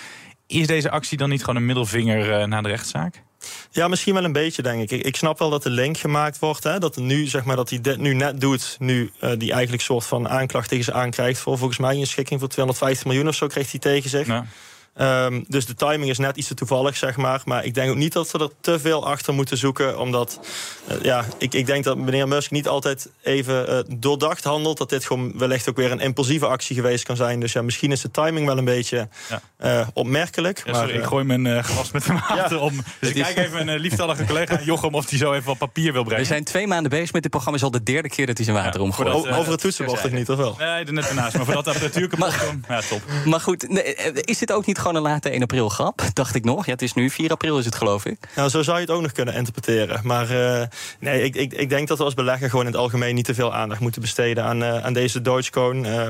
Is 0.46 0.66
deze 0.66 0.90
actie 0.90 1.18
dan 1.18 1.28
niet 1.28 1.40
gewoon 1.40 1.56
een 1.56 1.66
middelvinger 1.66 2.32
eh, 2.32 2.46
naar 2.46 2.62
de 2.62 2.68
rechtszaak? 2.68 3.22
Ja, 3.70 3.88
misschien 3.88 4.14
wel 4.14 4.24
een 4.24 4.32
beetje, 4.32 4.62
denk 4.62 4.82
ik. 4.82 4.90
Ik, 4.90 5.06
ik 5.06 5.16
snap 5.16 5.38
wel 5.38 5.50
dat 5.50 5.62
de 5.62 5.70
link 5.70 5.98
gemaakt 5.98 6.38
wordt. 6.38 6.64
Hè, 6.64 6.78
dat, 6.78 6.96
nu, 6.96 7.26
zeg 7.26 7.44
maar, 7.44 7.56
dat 7.56 7.70
hij 7.70 7.80
dit 7.80 7.98
nu 7.98 8.14
net 8.14 8.40
doet. 8.40 8.76
Nu 8.78 9.12
uh, 9.20 9.30
die 9.38 9.52
eigenlijk 9.52 9.82
soort 9.82 10.04
van 10.04 10.28
aanklacht 10.28 10.68
tegen 10.68 10.84
ze 10.84 10.92
aankrijgt. 10.92 11.40
Voor 11.40 11.58
volgens 11.58 11.78
mij 11.78 11.96
een 11.96 12.06
schikking 12.06 12.40
voor 12.40 12.48
250 12.48 13.06
miljoen 13.06 13.28
of 13.28 13.34
zo 13.34 13.46
kreeg 13.46 13.70
hij 13.70 13.80
tegen 13.80 14.10
zich. 14.10 14.26
Ja. 14.26 14.46
Um, 15.00 15.44
dus 15.48 15.66
de 15.66 15.74
timing 15.74 16.10
is 16.10 16.18
net 16.18 16.36
iets 16.36 16.48
te 16.48 16.54
toevallig, 16.54 16.96
zeg 16.96 17.16
maar. 17.16 17.42
Maar 17.44 17.64
ik 17.64 17.74
denk 17.74 17.90
ook 17.90 17.96
niet 17.96 18.12
dat 18.12 18.30
we 18.30 18.38
er 18.38 18.50
te 18.60 18.78
veel 18.78 19.06
achter 19.06 19.34
moeten 19.34 19.56
zoeken. 19.56 19.98
Omdat, 19.98 20.40
uh, 20.90 21.02
ja, 21.02 21.24
ik, 21.38 21.54
ik 21.54 21.66
denk 21.66 21.84
dat 21.84 21.96
meneer 21.96 22.28
Musk 22.28 22.50
niet 22.50 22.68
altijd 22.68 23.10
even 23.22 23.70
uh, 23.70 23.96
doordacht 23.98 24.44
handelt. 24.44 24.78
Dat 24.78 24.90
dit 24.90 25.04
gewoon 25.06 25.38
wellicht 25.38 25.68
ook 25.68 25.76
weer 25.76 25.90
een 25.90 26.00
impulsieve 26.00 26.46
actie 26.46 26.76
geweest 26.76 27.04
kan 27.04 27.16
zijn. 27.16 27.40
Dus 27.40 27.52
ja, 27.52 27.62
misschien 27.62 27.92
is 27.92 28.00
de 28.00 28.10
timing 28.10 28.46
wel 28.46 28.58
een 28.58 28.64
beetje 28.64 29.08
ja. 29.28 29.80
uh, 29.80 29.86
opmerkelijk. 29.92 30.62
Ja, 30.64 30.74
sorry, 30.74 30.92
maar, 30.92 31.00
ik 31.00 31.06
gooi 31.06 31.24
mijn 31.24 31.64
glas 31.64 31.90
met 31.90 32.04
de 32.04 32.12
water 32.28 32.60
om. 32.60 32.84
Dus 33.00 33.08
ik 33.10 33.22
kijk 33.22 33.36
even 33.36 33.64
mijn 33.66 33.78
lieftallige 33.78 34.24
collega 34.24 34.60
Jochem 34.62 34.94
of 34.94 35.10
hij 35.10 35.18
zo 35.18 35.32
even 35.32 35.46
wat 35.46 35.58
papier 35.58 35.92
wil 35.92 36.02
brengen. 36.02 36.22
We 36.22 36.28
zijn 36.28 36.44
twee 36.44 36.66
maanden 36.66 36.90
bezig 36.90 37.12
met 37.12 37.22
dit 37.22 37.30
programma. 37.30 37.58
is 37.58 37.64
al 37.64 37.70
de 37.70 37.82
derde 37.82 38.08
keer 38.08 38.26
dat 38.26 38.36
hij 38.36 38.44
zijn 38.44 38.56
water 38.56 38.80
omgooit. 38.80 39.08
Over, 39.08 39.36
over 39.36 39.52
het 39.52 39.60
toetsenbord 39.60 40.04
of 40.04 40.10
niet, 40.10 40.30
of 40.30 40.36
wel? 40.36 40.56
Nee, 40.58 40.84
er 40.84 40.92
net 40.92 41.08
ernaast. 41.08 41.36
Maar 41.36 41.44
voor 41.44 41.54
dat 41.54 41.66
apparatuur 41.66 42.08
kapot 42.08 42.36
kan. 42.36 42.64
Ja, 42.68 42.80
top. 42.80 43.02
Maar 43.24 43.40
goed, 43.40 43.68
nee, 43.68 43.94
is 44.14 44.38
dit 44.38 44.52
ook 44.52 44.66
niet 44.66 44.78
gewoon 44.86 45.04
een 45.04 45.10
late 45.12 45.28
1 45.28 45.42
april 45.42 45.68
grap? 45.68 46.02
Dacht 46.12 46.34
ik 46.34 46.44
nog. 46.44 46.66
Ja, 46.66 46.72
het 46.72 46.82
is 46.82 46.92
nu 46.92 47.10
4 47.10 47.30
april 47.30 47.58
is 47.58 47.64
het, 47.64 47.74
geloof 47.74 48.04
ik. 48.04 48.18
Nou, 48.36 48.48
zo 48.48 48.62
zou 48.62 48.76
je 48.76 48.82
het 48.82 48.92
ook 48.92 49.02
nog 49.02 49.12
kunnen 49.12 49.34
interpreteren. 49.34 50.00
Maar 50.04 50.30
uh, 50.30 50.62
nee, 51.00 51.22
ik, 51.22 51.36
ik, 51.36 51.52
ik 51.52 51.68
denk 51.68 51.88
dat 51.88 51.98
we 51.98 52.04
als 52.04 52.14
belegger 52.14 52.50
gewoon 52.50 52.66
in 52.66 52.72
het 52.72 52.80
algemeen 52.80 53.14
niet 53.14 53.24
te 53.24 53.34
veel 53.34 53.54
aandacht 53.54 53.80
moeten 53.80 54.00
besteden 54.00 54.44
aan, 54.44 54.62
uh, 54.62 54.84
aan 54.84 54.92
deze 54.92 55.22
Dogecoin. 55.22 55.84
Uh, 55.84 56.06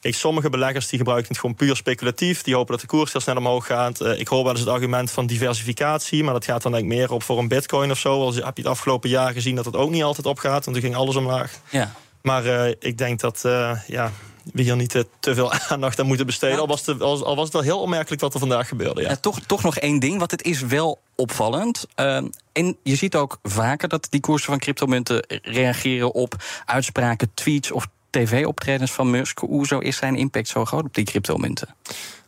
kijk, 0.00 0.14
sommige 0.14 0.50
beleggers 0.50 0.88
die 0.88 0.98
gebruiken 0.98 1.28
het 1.28 1.38
gewoon 1.38 1.54
puur 1.54 1.76
speculatief. 1.76 2.42
Die 2.42 2.54
hopen 2.54 2.72
dat 2.72 2.80
de 2.80 2.86
koers 2.86 3.12
heel 3.12 3.20
snel 3.20 3.36
omhoog 3.36 3.66
gaat. 3.66 4.00
ik 4.00 4.28
hoor 4.28 4.42
wel 4.42 4.52
eens 4.52 4.60
het 4.60 4.68
argument 4.68 5.10
van 5.10 5.26
diversificatie, 5.26 6.24
maar 6.24 6.32
dat 6.32 6.44
gaat 6.44 6.62
dan 6.62 6.72
denk 6.72 6.84
ik 6.84 6.90
meer 6.90 7.12
op 7.12 7.22
voor 7.22 7.38
een 7.38 7.48
bitcoin 7.48 7.90
of 7.90 7.98
zo. 7.98 8.20
Als, 8.20 8.34
heb 8.36 8.56
je 8.56 8.62
het 8.62 8.70
afgelopen 8.70 9.08
jaar 9.08 9.32
gezien 9.32 9.54
dat 9.54 9.64
het 9.64 9.76
ook 9.76 9.90
niet 9.90 10.02
altijd 10.02 10.26
opgaat, 10.26 10.64
want 10.64 10.76
toen 10.76 10.86
ging 10.86 10.96
alles 10.96 11.16
omlaag. 11.16 11.52
Ja. 11.70 11.92
Maar 12.22 12.44
ik 12.78 12.98
denk 12.98 13.20
dat, 13.20 13.40
ja, 13.86 14.12
we 14.52 14.62
hier 14.62 14.76
niet 14.76 15.04
te 15.20 15.34
veel 15.34 15.52
aandacht 15.68 16.00
aan 16.00 16.06
moeten 16.06 16.26
besteden. 16.26 16.54
Ja. 16.54 16.60
Al, 16.60 16.66
was 16.66 16.86
het, 16.86 17.02
al, 17.02 17.36
was 17.36 17.44
het 17.44 17.52
wel 17.52 17.62
heel 17.62 17.80
opmerkelijk 17.80 18.20
wat 18.20 18.34
er 18.34 18.40
vandaag 18.40 18.68
gebeurde. 18.68 19.02
Ja. 19.02 19.08
ja 19.08 19.16
toch, 19.16 19.40
toch 19.46 19.62
nog 19.62 19.76
één 19.76 19.98
ding, 19.98 20.18
want 20.18 20.30
het 20.30 20.42
is 20.42 20.60
wel 20.60 21.00
opvallend. 21.14 21.86
Uh, 21.96 22.16
en 22.52 22.76
je 22.82 22.96
ziet 22.96 23.16
ook 23.16 23.38
vaker 23.42 23.88
dat 23.88 24.06
die 24.10 24.20
koersen 24.20 24.50
van 24.50 24.58
cryptomunten 24.58 25.24
reageren 25.42 26.12
op 26.14 26.34
uitspraken, 26.64 27.30
tweets 27.34 27.70
of 27.70 27.88
tv-optredens 28.10 28.92
van 28.92 29.10
Musk. 29.10 29.38
Hoezo 29.38 29.78
is 29.78 29.96
zijn 29.96 30.16
impact 30.16 30.48
zo 30.48 30.64
groot 30.64 30.84
op 30.84 30.94
die 30.94 31.04
cryptomunten? 31.04 31.68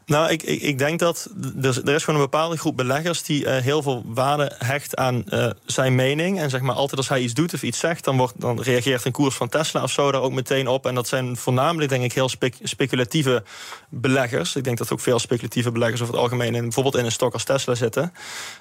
Nou, 0.06 0.30
ik, 0.30 0.42
ik, 0.42 0.60
ik, 0.62 0.78
denk 0.78 0.98
dat 0.98 1.30
er, 1.62 1.80
er 1.84 1.94
is 1.94 2.04
gewoon 2.04 2.20
een 2.20 2.26
bepaalde 2.26 2.56
groep 2.56 2.76
beleggers 2.76 3.22
die 3.22 3.44
uh, 3.44 3.56
heel 3.56 3.82
veel 3.82 4.02
waarde 4.06 4.52
hecht 4.58 4.96
aan 4.96 5.24
uh, 5.28 5.50
zijn 5.66 5.94
mening. 5.94 6.40
En 6.40 6.50
zeg 6.50 6.60
maar 6.60 6.74
altijd 6.74 6.96
als 6.96 7.08
hij 7.08 7.20
iets 7.20 7.34
doet 7.34 7.54
of 7.54 7.62
iets 7.62 7.78
zegt, 7.78 8.04
dan, 8.04 8.16
wordt, 8.16 8.40
dan 8.40 8.60
reageert 8.60 9.04
een 9.04 9.12
koers 9.12 9.34
van 9.34 9.48
Tesla 9.48 9.82
of 9.82 9.90
zo 9.90 10.12
daar 10.12 10.20
ook 10.20 10.32
meteen 10.32 10.68
op. 10.68 10.86
En 10.86 10.94
dat 10.94 11.08
zijn 11.08 11.36
voornamelijk, 11.36 11.90
denk 11.90 12.04
ik, 12.04 12.12
heel 12.12 12.28
spe 12.28 12.52
speculatieve 12.62 13.42
beleggers. 13.88 14.56
Ik 14.56 14.64
denk 14.64 14.78
dat 14.78 14.92
ook 14.92 15.00
veel 15.00 15.18
speculatieve 15.18 15.72
beleggers 15.72 16.02
over 16.02 16.14
het 16.14 16.22
algemeen 16.22 16.54
in, 16.54 16.62
bijvoorbeeld 16.62 16.96
in 16.96 17.04
een 17.04 17.12
stok 17.12 17.32
als 17.32 17.44
Tesla 17.44 17.74
zitten. 17.74 18.12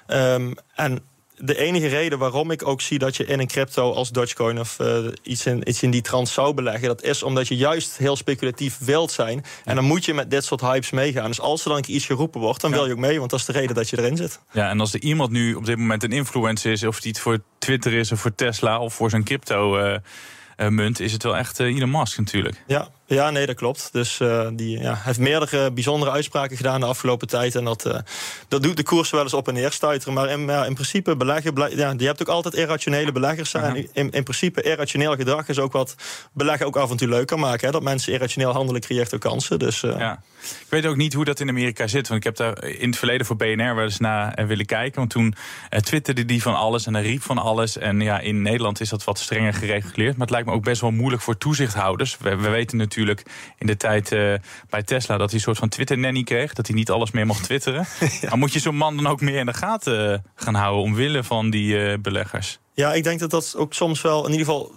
Um, 0.06 0.54
en 0.74 1.02
de 1.44 1.58
enige 1.58 1.86
reden 1.86 2.18
waarom 2.18 2.50
ik 2.50 2.66
ook 2.66 2.80
zie 2.80 2.98
dat 2.98 3.16
je 3.16 3.24
in 3.24 3.40
een 3.40 3.46
crypto 3.46 3.92
als 3.92 4.10
Dogecoin 4.10 4.60
of 4.60 4.78
uh, 4.80 4.98
iets, 5.22 5.46
in, 5.46 5.68
iets 5.68 5.82
in 5.82 5.90
die 5.90 6.00
trant 6.00 6.28
zou 6.28 6.54
beleggen, 6.54 6.88
dat 6.88 7.02
is 7.02 7.22
omdat 7.22 7.48
je 7.48 7.56
juist 7.56 7.96
heel 7.96 8.16
speculatief 8.16 8.78
wilt 8.78 9.10
zijn. 9.10 9.44
En 9.64 9.74
dan 9.74 9.84
moet 9.84 10.04
je 10.04 10.14
met 10.14 10.30
dit 10.30 10.44
soort 10.44 10.60
hypes 10.60 10.90
meegaan. 10.90 11.26
Dus 11.26 11.40
als 11.40 11.64
er 11.64 11.70
dan 11.70 11.84
iets 11.86 12.06
geroepen 12.06 12.40
wordt, 12.40 12.60
dan 12.60 12.70
wil 12.70 12.86
je 12.86 12.92
ook 12.92 12.98
mee, 12.98 13.18
want 13.18 13.30
dat 13.30 13.40
is 13.40 13.46
de 13.46 13.52
reden 13.52 13.74
dat 13.74 13.88
je 13.88 13.98
erin 13.98 14.16
zit. 14.16 14.40
Ja, 14.52 14.68
en 14.68 14.80
als 14.80 14.94
er 14.94 15.00
iemand 15.00 15.30
nu 15.30 15.54
op 15.54 15.66
dit 15.66 15.76
moment 15.78 16.02
een 16.02 16.12
influencer 16.12 16.72
is, 16.72 16.84
of 16.84 17.00
die 17.00 17.10
het 17.10 17.20
voor 17.20 17.38
Twitter 17.58 17.92
is, 17.92 18.12
of 18.12 18.20
voor 18.20 18.34
Tesla, 18.34 18.80
of 18.80 18.94
voor 18.94 19.10
zijn 19.10 19.24
crypto. 19.24 19.78
Uh, 19.78 19.96
uh, 20.56 20.68
munt, 20.68 21.00
is 21.00 21.12
het 21.12 21.22
wel 21.22 21.36
echt 21.36 21.60
Elon 21.60 21.90
Musk 21.90 22.18
natuurlijk. 22.18 22.62
Ja, 22.66 22.88
ja, 23.14 23.30
nee, 23.30 23.46
dat 23.46 23.56
klopt. 23.56 23.88
Dus 23.92 24.18
uh, 24.20 24.48
die 24.52 24.78
ja, 24.78 25.00
heeft 25.02 25.18
meerdere 25.18 25.72
bijzondere 25.72 26.10
uitspraken 26.10 26.56
gedaan 26.56 26.80
de 26.80 26.86
afgelopen 26.86 27.28
tijd. 27.28 27.54
En 27.54 27.64
dat, 27.64 27.86
uh, 27.86 27.98
dat 28.48 28.62
doet 28.62 28.76
de 28.76 28.82
koers 28.82 29.10
wel 29.10 29.22
eens 29.22 29.34
op 29.34 29.48
en 29.48 29.54
neer 29.54 29.72
stuiteren. 29.72 30.14
Maar 30.14 30.28
in, 30.28 30.46
ja, 30.46 30.64
in 30.64 30.74
principe 30.74 31.16
beleggen, 31.16 31.54
beleg, 31.54 31.76
ja, 31.76 31.94
je 31.96 32.06
hebt 32.06 32.20
ook 32.20 32.28
altijd 32.28 32.54
irrationele 32.54 33.12
beleggers. 33.12 33.50
zijn. 33.50 33.76
Uh-huh. 33.76 33.88
In, 33.92 34.10
in 34.10 34.22
principe 34.22 34.62
irrationeel 34.62 35.16
gedrag 35.16 35.48
is 35.48 35.58
ook 35.58 35.72
wat 35.72 35.94
beleggen 36.32 36.66
ook 36.66 36.76
af 36.76 36.90
en 36.90 36.96
toe 36.96 37.08
leuk 37.08 37.26
kan 37.26 37.40
maken. 37.40 37.66
Hè? 37.66 37.72
Dat 37.72 37.82
mensen 37.82 38.12
irrationeel 38.12 38.52
handelen 38.52 38.80
creëert 38.80 39.14
ook 39.14 39.20
kansen. 39.20 39.58
Dus, 39.58 39.82
uh... 39.82 39.98
ja. 39.98 40.22
Ik 40.42 40.66
weet 40.68 40.86
ook 40.86 40.96
niet 40.96 41.12
hoe 41.12 41.24
dat 41.24 41.40
in 41.40 41.48
Amerika 41.48 41.86
zit. 41.86 42.08
Want 42.08 42.24
ik 42.24 42.26
heb 42.26 42.36
daar 42.36 42.64
in 42.64 42.88
het 42.88 42.98
verleden 42.98 43.26
voor 43.26 43.36
BNR 43.36 43.74
wel 43.74 43.84
eens 43.84 43.98
naar 43.98 44.46
willen 44.46 44.66
kijken. 44.66 44.98
Want 44.98 45.10
toen 45.10 45.34
twitterde 45.80 46.24
die 46.24 46.42
van 46.42 46.54
alles 46.54 46.86
en 46.86 46.94
hij 46.94 47.02
riep 47.02 47.22
van 47.22 47.38
alles. 47.38 47.78
En 47.78 48.00
ja, 48.00 48.20
in 48.20 48.42
Nederland 48.42 48.80
is 48.80 48.88
dat 48.88 49.04
wat 49.04 49.18
strenger 49.18 49.54
gereguleerd. 49.54 50.12
Maar 50.12 50.26
het 50.26 50.30
lijkt 50.30 50.46
me 50.46 50.54
ook 50.54 50.64
best 50.64 50.80
wel 50.80 50.90
moeilijk 50.90 51.22
voor 51.22 51.38
toezichthouders. 51.38 52.16
We, 52.20 52.36
we 52.36 52.48
weten 52.48 52.76
natuurlijk 52.76 53.01
in 53.58 53.66
de 53.66 53.76
tijd 53.76 54.12
uh, 54.12 54.34
bij 54.70 54.82
Tesla 54.82 55.16
dat 55.16 55.26
hij 55.26 55.34
een 55.34 55.44
soort 55.44 55.58
van 55.58 55.68
Twitter-nanny 55.68 56.22
kreeg. 56.22 56.52
Dat 56.52 56.66
hij 56.66 56.76
niet 56.76 56.90
alles 56.90 57.10
meer 57.10 57.26
mocht 57.26 57.44
twitteren. 57.44 57.86
ja. 58.20 58.28
Maar 58.28 58.38
moet 58.38 58.52
je 58.52 58.58
zo'n 58.58 58.76
man 58.76 58.96
dan 58.96 59.06
ook 59.06 59.20
meer 59.20 59.38
in 59.38 59.46
de 59.46 59.54
gaten 59.54 60.12
uh, 60.12 60.18
gaan 60.34 60.54
houden 60.54 60.82
omwille 60.82 61.24
van 61.24 61.50
die 61.50 61.74
uh, 61.74 61.94
beleggers? 61.98 62.58
Ja, 62.74 62.92
ik 62.92 63.04
denk 63.04 63.20
dat 63.20 63.30
dat 63.30 63.54
ook 63.56 63.74
soms 63.74 64.02
wel 64.02 64.24
in 64.24 64.30
ieder 64.30 64.46
geval 64.46 64.72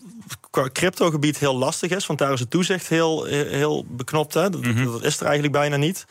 qua 0.49 0.69
cryptogebied 0.73 1.39
heel 1.39 1.57
lastig 1.57 1.91
is. 1.91 2.05
Want 2.05 2.19
daar 2.19 2.33
is 2.33 2.39
het 2.39 2.49
toezicht 2.49 2.87
heel, 2.87 3.23
heel 3.25 3.85
beknopt. 3.89 4.33
Hè? 4.33 4.49
Dat, 4.49 4.61
mm 4.61 4.75
-hmm. 4.75 4.91
dat 4.91 5.03
is 5.03 5.17
er 5.17 5.23
eigenlijk 5.23 5.53
bijna 5.53 5.75
niet. 5.75 6.05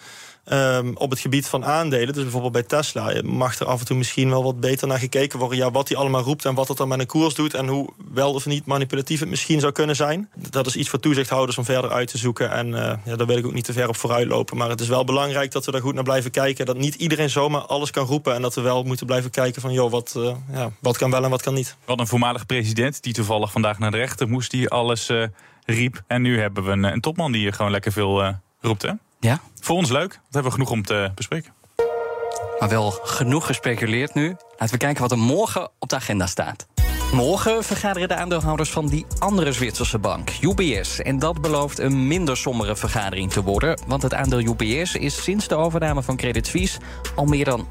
Ehm, 0.45 0.93
op 0.95 1.11
het 1.11 1.19
gebied 1.19 1.47
van 1.47 1.65
aandelen, 1.65 2.15
dus 2.15 2.23
bijvoorbeeld 2.23 2.53
bij 2.53 2.63
Tesla, 2.63 3.13
mag 3.23 3.59
er 3.59 3.67
af 3.67 3.81
en 3.81 3.87
toe 3.87 3.97
misschien 3.97 4.31
wel 4.31 4.43
wat 4.43 4.61
beter 4.61 4.89
naar 4.89 4.99
gekeken 4.99 5.39
worden. 5.39 5.59
Ja, 5.59 5.71
wat 5.71 5.89
hij 5.89 5.97
allemaal 5.97 6.23
roept 6.23 6.45
en 6.45 6.55
wat 6.55 6.69
het 6.69 6.77
dan 6.77 6.89
met 6.89 7.01
een 7.01 7.07
koers 7.07 7.35
doet 7.35 7.55
en 7.55 7.69
hoe 7.69 7.89
wel 8.13 8.33
of 8.33 8.47
niet 8.47 8.67
manipulatief 8.67 9.21
het 9.21 9.29
misschien 9.29 9.61
zou 9.61 9.73
kunnen 9.73 9.97
zijn. 9.97 10.31
Dat 10.51 10.67
is 10.67 10.77
iets 10.77 10.89
voor 10.89 11.01
toezichthouders 11.01 11.59
om 11.59 11.65
verder 11.65 11.91
uit 11.91 12.09
te 12.09 12.19
zoeken. 12.19 12.51
En 12.51 12.69
uh, 12.69 12.93
ja, 13.05 13.17
daar 13.17 13.27
wil 13.27 13.37
ik 13.37 13.47
ook 13.47 13.53
niet 13.53 13.65
te 13.65 13.73
ver 13.73 13.89
op 13.89 13.97
vooruit 13.97 14.29
lopen. 14.29 14.57
Maar 14.57 14.69
het 14.69 14.81
is 14.81 14.89
wel 14.89 15.05
belangrijk 15.05 15.53
dat 15.53 15.65
we 15.65 15.73
daar 15.73 15.81
goed 15.81 15.95
naar 15.95 16.05
blijven 16.05 16.31
kijken. 16.31 16.67
Dat 16.67 16.77
niet 16.77 16.95
iedereen 16.95 17.31
zomaar 17.31 17.61
alles 17.61 17.91
kan 17.91 18.07
roepen. 18.07 18.35
En 18.35 18.43
dat 18.43 18.55
we 18.55 18.61
wel 18.61 18.83
moeten 18.83 19.07
blijven 19.07 19.31
kijken 19.31 19.63
van 19.63 19.73
joh, 19.73 19.91
wat, 19.91 20.15
uh, 20.17 20.35
ja, 20.53 20.71
wat 20.81 20.97
kan 20.97 21.11
wel 21.11 21.25
en 21.25 21.31
wat 21.31 21.43
kan 21.43 21.55
niet. 21.55 21.77
Wat 21.85 21.99
een 21.99 22.07
voormalig 22.07 22.47
president 22.47 23.03
die 23.03 23.13
toevallig 23.13 23.53
vandaag 23.53 23.79
naar 23.79 23.91
de 23.91 23.97
rechter 23.97 24.29
moest, 24.29 24.51
die 24.51 24.69
alles 24.69 25.11
uh, 25.11 25.25
riep. 25.65 26.03
En 26.07 26.23
nu 26.23 26.41
hebben 26.41 26.65
we 26.65 26.71
een, 26.71 26.85
een 26.85 27.01
topman 27.01 27.33
die 27.33 27.53
gewoon 27.53 27.71
lekker 27.71 27.93
veel 27.93 28.35
roept. 28.61 28.87
Ja. 29.25 29.41
Voor 29.61 29.77
ons 29.77 29.91
leuk. 29.91 30.11
Dat 30.11 30.21
hebben 30.31 30.45
we 30.45 30.51
genoeg 30.51 30.71
om 30.71 30.83
te 30.83 31.11
bespreken. 31.15 31.53
Maar 32.59 32.69
wel 32.69 32.91
genoeg 32.91 33.47
gespeculeerd 33.47 34.15
nu. 34.15 34.37
Laten 34.59 34.71
we 34.71 34.77
kijken 34.77 35.03
wat 35.03 35.11
er 35.11 35.19
morgen 35.19 35.71
op 35.79 35.89
de 35.89 35.97
agenda 35.97 36.27
staat. 36.27 36.67
Morgen 37.13 37.65
vergaderen 37.65 38.09
de 38.09 38.15
aandeelhouders 38.15 38.71
van 38.71 38.87
die 38.87 39.07
andere 39.19 39.53
Zwitserse 39.53 39.99
bank, 39.99 40.31
UBS. 40.41 41.03
En 41.03 41.19
dat 41.19 41.41
belooft 41.41 41.79
een 41.79 42.07
minder 42.07 42.37
sombere 42.37 42.77
vergadering 42.77 43.33
te 43.33 43.43
worden. 43.43 43.81
Want 43.87 44.03
het 44.03 44.15
aandeel 44.15 44.39
UBS 44.39 44.95
is 44.95 45.23
sinds 45.23 45.49
de 45.49 45.55
overname 45.55 46.03
van 46.03 46.17
Credit 46.17 46.47
Suisse 46.47 46.79
al 47.15 47.25
meer 47.25 47.45
dan 47.45 47.67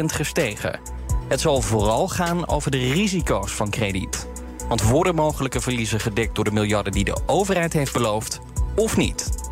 10% 0.00 0.04
gestegen. 0.04 0.80
Het 1.28 1.40
zal 1.40 1.60
vooral 1.60 2.08
gaan 2.08 2.48
over 2.48 2.70
de 2.70 2.92
risico's 2.92 3.52
van 3.52 3.70
krediet. 3.70 4.28
Want 4.68 4.82
worden 4.82 5.14
mogelijke 5.14 5.60
verliezen 5.60 6.00
gedekt 6.00 6.34
door 6.34 6.44
de 6.44 6.52
miljarden 6.52 6.92
die 6.92 7.04
de 7.04 7.16
overheid 7.26 7.72
heeft 7.72 7.92
beloofd, 7.92 8.40
of 8.76 8.96
niet? 8.96 9.50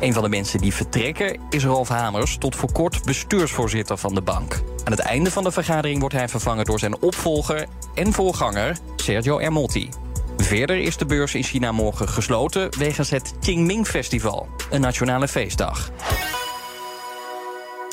Een 0.00 0.12
van 0.12 0.22
de 0.22 0.28
mensen 0.28 0.58
die 0.58 0.74
vertrekken 0.74 1.40
is 1.50 1.64
Rolf 1.64 1.88
Hamers, 1.88 2.36
tot 2.38 2.56
voor 2.56 2.72
kort 2.72 3.04
bestuursvoorzitter 3.04 3.96
van 3.96 4.14
de 4.14 4.22
bank. 4.22 4.62
Aan 4.84 4.92
het 4.92 5.00
einde 5.00 5.30
van 5.30 5.44
de 5.44 5.52
vergadering 5.52 6.00
wordt 6.00 6.14
hij 6.14 6.28
vervangen 6.28 6.64
door 6.64 6.78
zijn 6.78 7.00
opvolger 7.00 7.66
en 7.94 8.12
voorganger 8.12 8.76
Sergio 8.96 9.38
Ermotti. 9.38 9.88
Verder 10.36 10.76
is 10.76 10.96
de 10.96 11.06
beurs 11.06 11.34
in 11.34 11.42
China 11.42 11.72
morgen 11.72 12.08
gesloten 12.08 12.78
wegens 12.78 13.10
het 13.10 13.34
Qingming 13.40 13.86
Festival, 13.86 14.48
een 14.70 14.80
nationale 14.80 15.28
feestdag. 15.28 15.90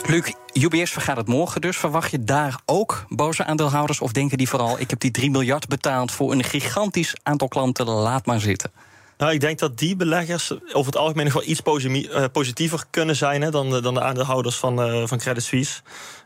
Luc, 0.06 0.34
UBS 0.54 0.92
vergaat 0.92 1.18
het 1.18 1.28
morgen 1.28 1.62
dus. 1.62 1.78
Verwacht 1.78 2.12
je 2.12 2.24
daar 2.24 2.60
ook 2.66 3.06
boze 3.10 3.46
aandeelhouders? 3.46 4.02
Of 4.02 4.12
denken 4.12 4.38
die 4.38 4.50
vooral, 4.50 4.80
ik 4.80 4.90
heb 4.90 5.00
die 5.00 5.12
3 5.12 5.32
miljard 5.32 5.68
betaald 5.68 6.12
voor 6.12 6.32
een 6.32 6.44
gigantisch 6.44 7.16
aantal 7.24 7.48
klanten, 7.48 7.86
laat 7.86 8.26
maar 8.26 8.40
zitten? 8.40 8.72
Nou, 9.22 9.34
ik 9.34 9.40
denk 9.40 9.60
dat 9.60 9.78
die 9.78 9.96
beleggers 9.96 10.52
over 10.52 10.92
het 10.92 10.98
algemeen 10.98 11.26
nog 11.26 11.34
wel 11.34 11.44
iets 11.46 11.62
eh, 11.64 12.24
positiever 12.32 12.84
kunnen 12.90 13.16
zijn 13.16 13.42
hè, 13.42 13.52
dan, 13.52 13.70
de, 13.70 13.82
dan 13.82 13.94
de 13.94 14.02
aandeelhouders 14.02 14.56
van, 14.56 14.88
uh, 14.88 15.08
van 15.08 15.18
Credit 15.18 15.44
Suisse. 15.44 15.82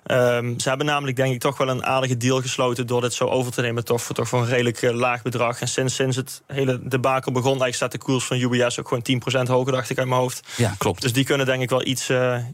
Um, 0.05 0.59
ze 0.59 0.69
hebben 0.69 0.87
namelijk 0.87 1.17
denk 1.17 1.33
ik 1.33 1.39
toch 1.39 1.57
wel 1.57 1.69
een 1.69 1.85
aardige 1.85 2.17
deal 2.17 2.41
gesloten 2.41 2.87
door 2.87 3.01
dit 3.01 3.13
zo 3.13 3.27
over 3.27 3.51
te 3.51 3.61
nemen 3.61 3.85
toch 3.85 4.01
voor, 4.01 4.15
toch 4.15 4.27
voor 4.27 4.39
een 4.39 4.47
redelijk 4.47 4.81
uh, 4.81 4.91
laag 4.91 5.21
bedrag. 5.21 5.61
En 5.61 5.67
sinds, 5.67 5.95
sinds 5.95 6.15
het 6.15 6.41
hele 6.47 6.87
debakel 6.87 7.31
begon, 7.31 7.61
eigenlijk 7.61 7.75
staat 7.75 7.91
de 7.91 7.97
koers 7.97 8.25
van 8.25 8.37
UBS 8.37 8.79
ook 8.79 8.87
gewoon 8.87 9.45
10% 9.45 9.49
hoger, 9.49 9.71
dacht 9.71 9.89
ik 9.89 9.97
uit 9.97 10.07
mijn 10.07 10.21
hoofd. 10.21 10.47
Ja, 10.57 10.75
klopt. 10.77 11.01
Dus 11.01 11.13
die 11.13 11.25
kunnen 11.25 11.45
denk 11.45 11.61
ik 11.61 11.69
wel 11.69 11.85
iets, 11.85 12.11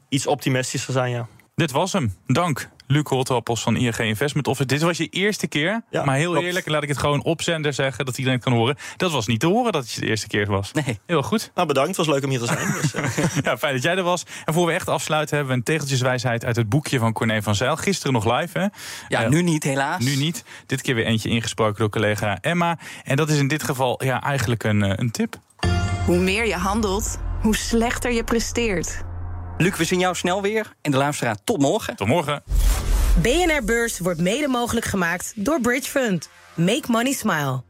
iets 0.10 0.27
optimistischer 0.27 0.93
zijn, 0.93 1.12
ja. 1.12 1.27
Dit 1.55 1.71
was 1.71 1.93
hem. 1.93 2.15
Dank. 2.27 2.69
Luc 2.87 3.03
Holtrappels 3.07 3.61
van 3.61 3.75
ING 3.75 3.97
Investment 3.97 4.47
Office. 4.47 4.67
Dit 4.67 4.81
was 4.81 4.97
je 4.97 5.07
eerste 5.07 5.47
keer. 5.47 5.83
Ja, 5.89 6.05
maar 6.05 6.15
heel 6.15 6.37
eerlijk, 6.37 6.67
laat 6.67 6.83
ik 6.83 6.89
het 6.89 6.97
gewoon 6.97 7.23
op 7.23 7.41
zender 7.41 7.73
zeggen, 7.73 8.05
dat 8.05 8.17
iedereen 8.17 8.39
het 8.39 8.47
kan 8.47 8.57
horen. 8.57 8.75
Dat 8.97 9.11
was 9.11 9.27
niet 9.27 9.39
te 9.39 9.47
horen 9.47 9.71
dat 9.71 9.83
het 9.83 9.95
de 9.99 10.05
eerste 10.05 10.27
keer 10.27 10.47
was. 10.47 10.71
Nee. 10.71 10.99
Heel 11.05 11.23
goed. 11.23 11.51
Nou, 11.55 11.67
bedankt. 11.67 11.97
Het 11.97 11.97
was 11.97 12.07
leuk 12.07 12.23
om 12.23 12.29
hier 12.29 12.39
te 12.39 12.45
zijn. 12.45 12.71
Dus, 12.81 12.95
uh. 12.95 13.43
ja, 13.45 13.57
fijn 13.57 13.73
dat 13.73 13.83
jij 13.83 13.95
er 13.95 14.03
was. 14.03 14.25
En 14.45 14.53
voor 14.53 14.65
we 14.65 14.71
echt 14.71 14.87
afsluiten 14.87 15.35
hebben 15.35 15.53
we 15.53 15.59
een 15.59 15.65
tegeltjeswijsheid 15.65 16.45
uit 16.45 16.55
het 16.55 16.69
boekje 16.69 16.99
van 16.99 17.13
Corné 17.13 17.41
van 17.41 17.55
Zijl. 17.55 17.77
Gisteren 17.77 18.13
nog 18.13 18.39
live, 18.39 18.59
hè? 18.59 18.67
Ja, 19.07 19.23
uh, 19.23 19.29
nu 19.29 19.41
niet, 19.41 19.63
helaas. 19.63 20.03
Nu 20.03 20.15
niet. 20.15 20.43
Dit 20.65 20.81
keer 20.81 20.95
weer 20.95 21.05
eentje 21.05 21.29
ingesproken 21.29 21.79
door 21.79 21.89
collega 21.89 22.37
Emma. 22.41 22.77
En 23.03 23.15
dat 23.15 23.29
is 23.29 23.37
in 23.37 23.47
dit 23.47 23.63
geval 23.63 24.03
ja, 24.03 24.21
eigenlijk 24.21 24.63
een, 24.63 24.83
uh, 24.83 24.93
een 24.95 25.11
tip. 25.11 25.39
Hoe 26.05 26.17
meer 26.17 26.47
je 26.47 26.55
handelt, 26.55 27.19
hoe 27.41 27.55
slechter 27.55 28.11
je 28.11 28.23
presteert. 28.23 29.03
Luc, 29.62 29.78
we 29.78 29.84
zien 29.84 30.00
jou 30.00 30.15
snel 30.15 30.41
weer. 30.41 30.76
En 30.82 30.91
de 30.91 30.97
luisteraar, 30.97 31.43
tot 31.43 31.58
morgen. 31.60 31.95
Tot 31.95 32.08
morgen. 32.08 32.43
BNR 33.21 33.63
Beurs 33.63 34.00
wordt 34.00 34.19
mede 34.19 34.47
mogelijk 34.47 34.86
gemaakt 34.86 35.34
door 35.36 35.62
Bridge 35.62 35.89
Fund. 35.89 36.30
Make 36.56 36.84
money 36.88 37.12
smile. 37.12 37.63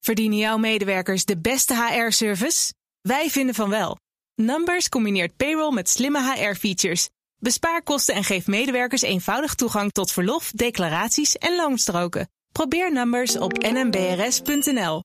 Verdienen 0.00 0.38
jouw 0.38 0.56
medewerkers 0.56 1.24
de 1.24 1.38
beste 1.38 1.74
HR-service? 1.74 2.72
Wij 3.00 3.30
vinden 3.30 3.54
van 3.54 3.70
wel. 3.70 3.96
Numbers 4.34 4.88
combineert 4.88 5.36
payroll 5.36 5.74
met 5.74 5.88
slimme 5.88 6.32
HR-features. 6.32 7.08
Bespaar 7.36 7.82
kosten 7.82 8.14
en 8.14 8.24
geef 8.24 8.46
medewerkers 8.46 9.02
eenvoudig 9.02 9.54
toegang 9.54 9.92
tot 9.92 10.12
verlof, 10.12 10.50
declaraties 10.50 11.38
en 11.38 11.56
loonstroken. 11.56 12.28
Probeer 12.52 12.92
Numbers 12.92 13.38
op 13.38 13.52
nmbrs.nl. 13.58 15.04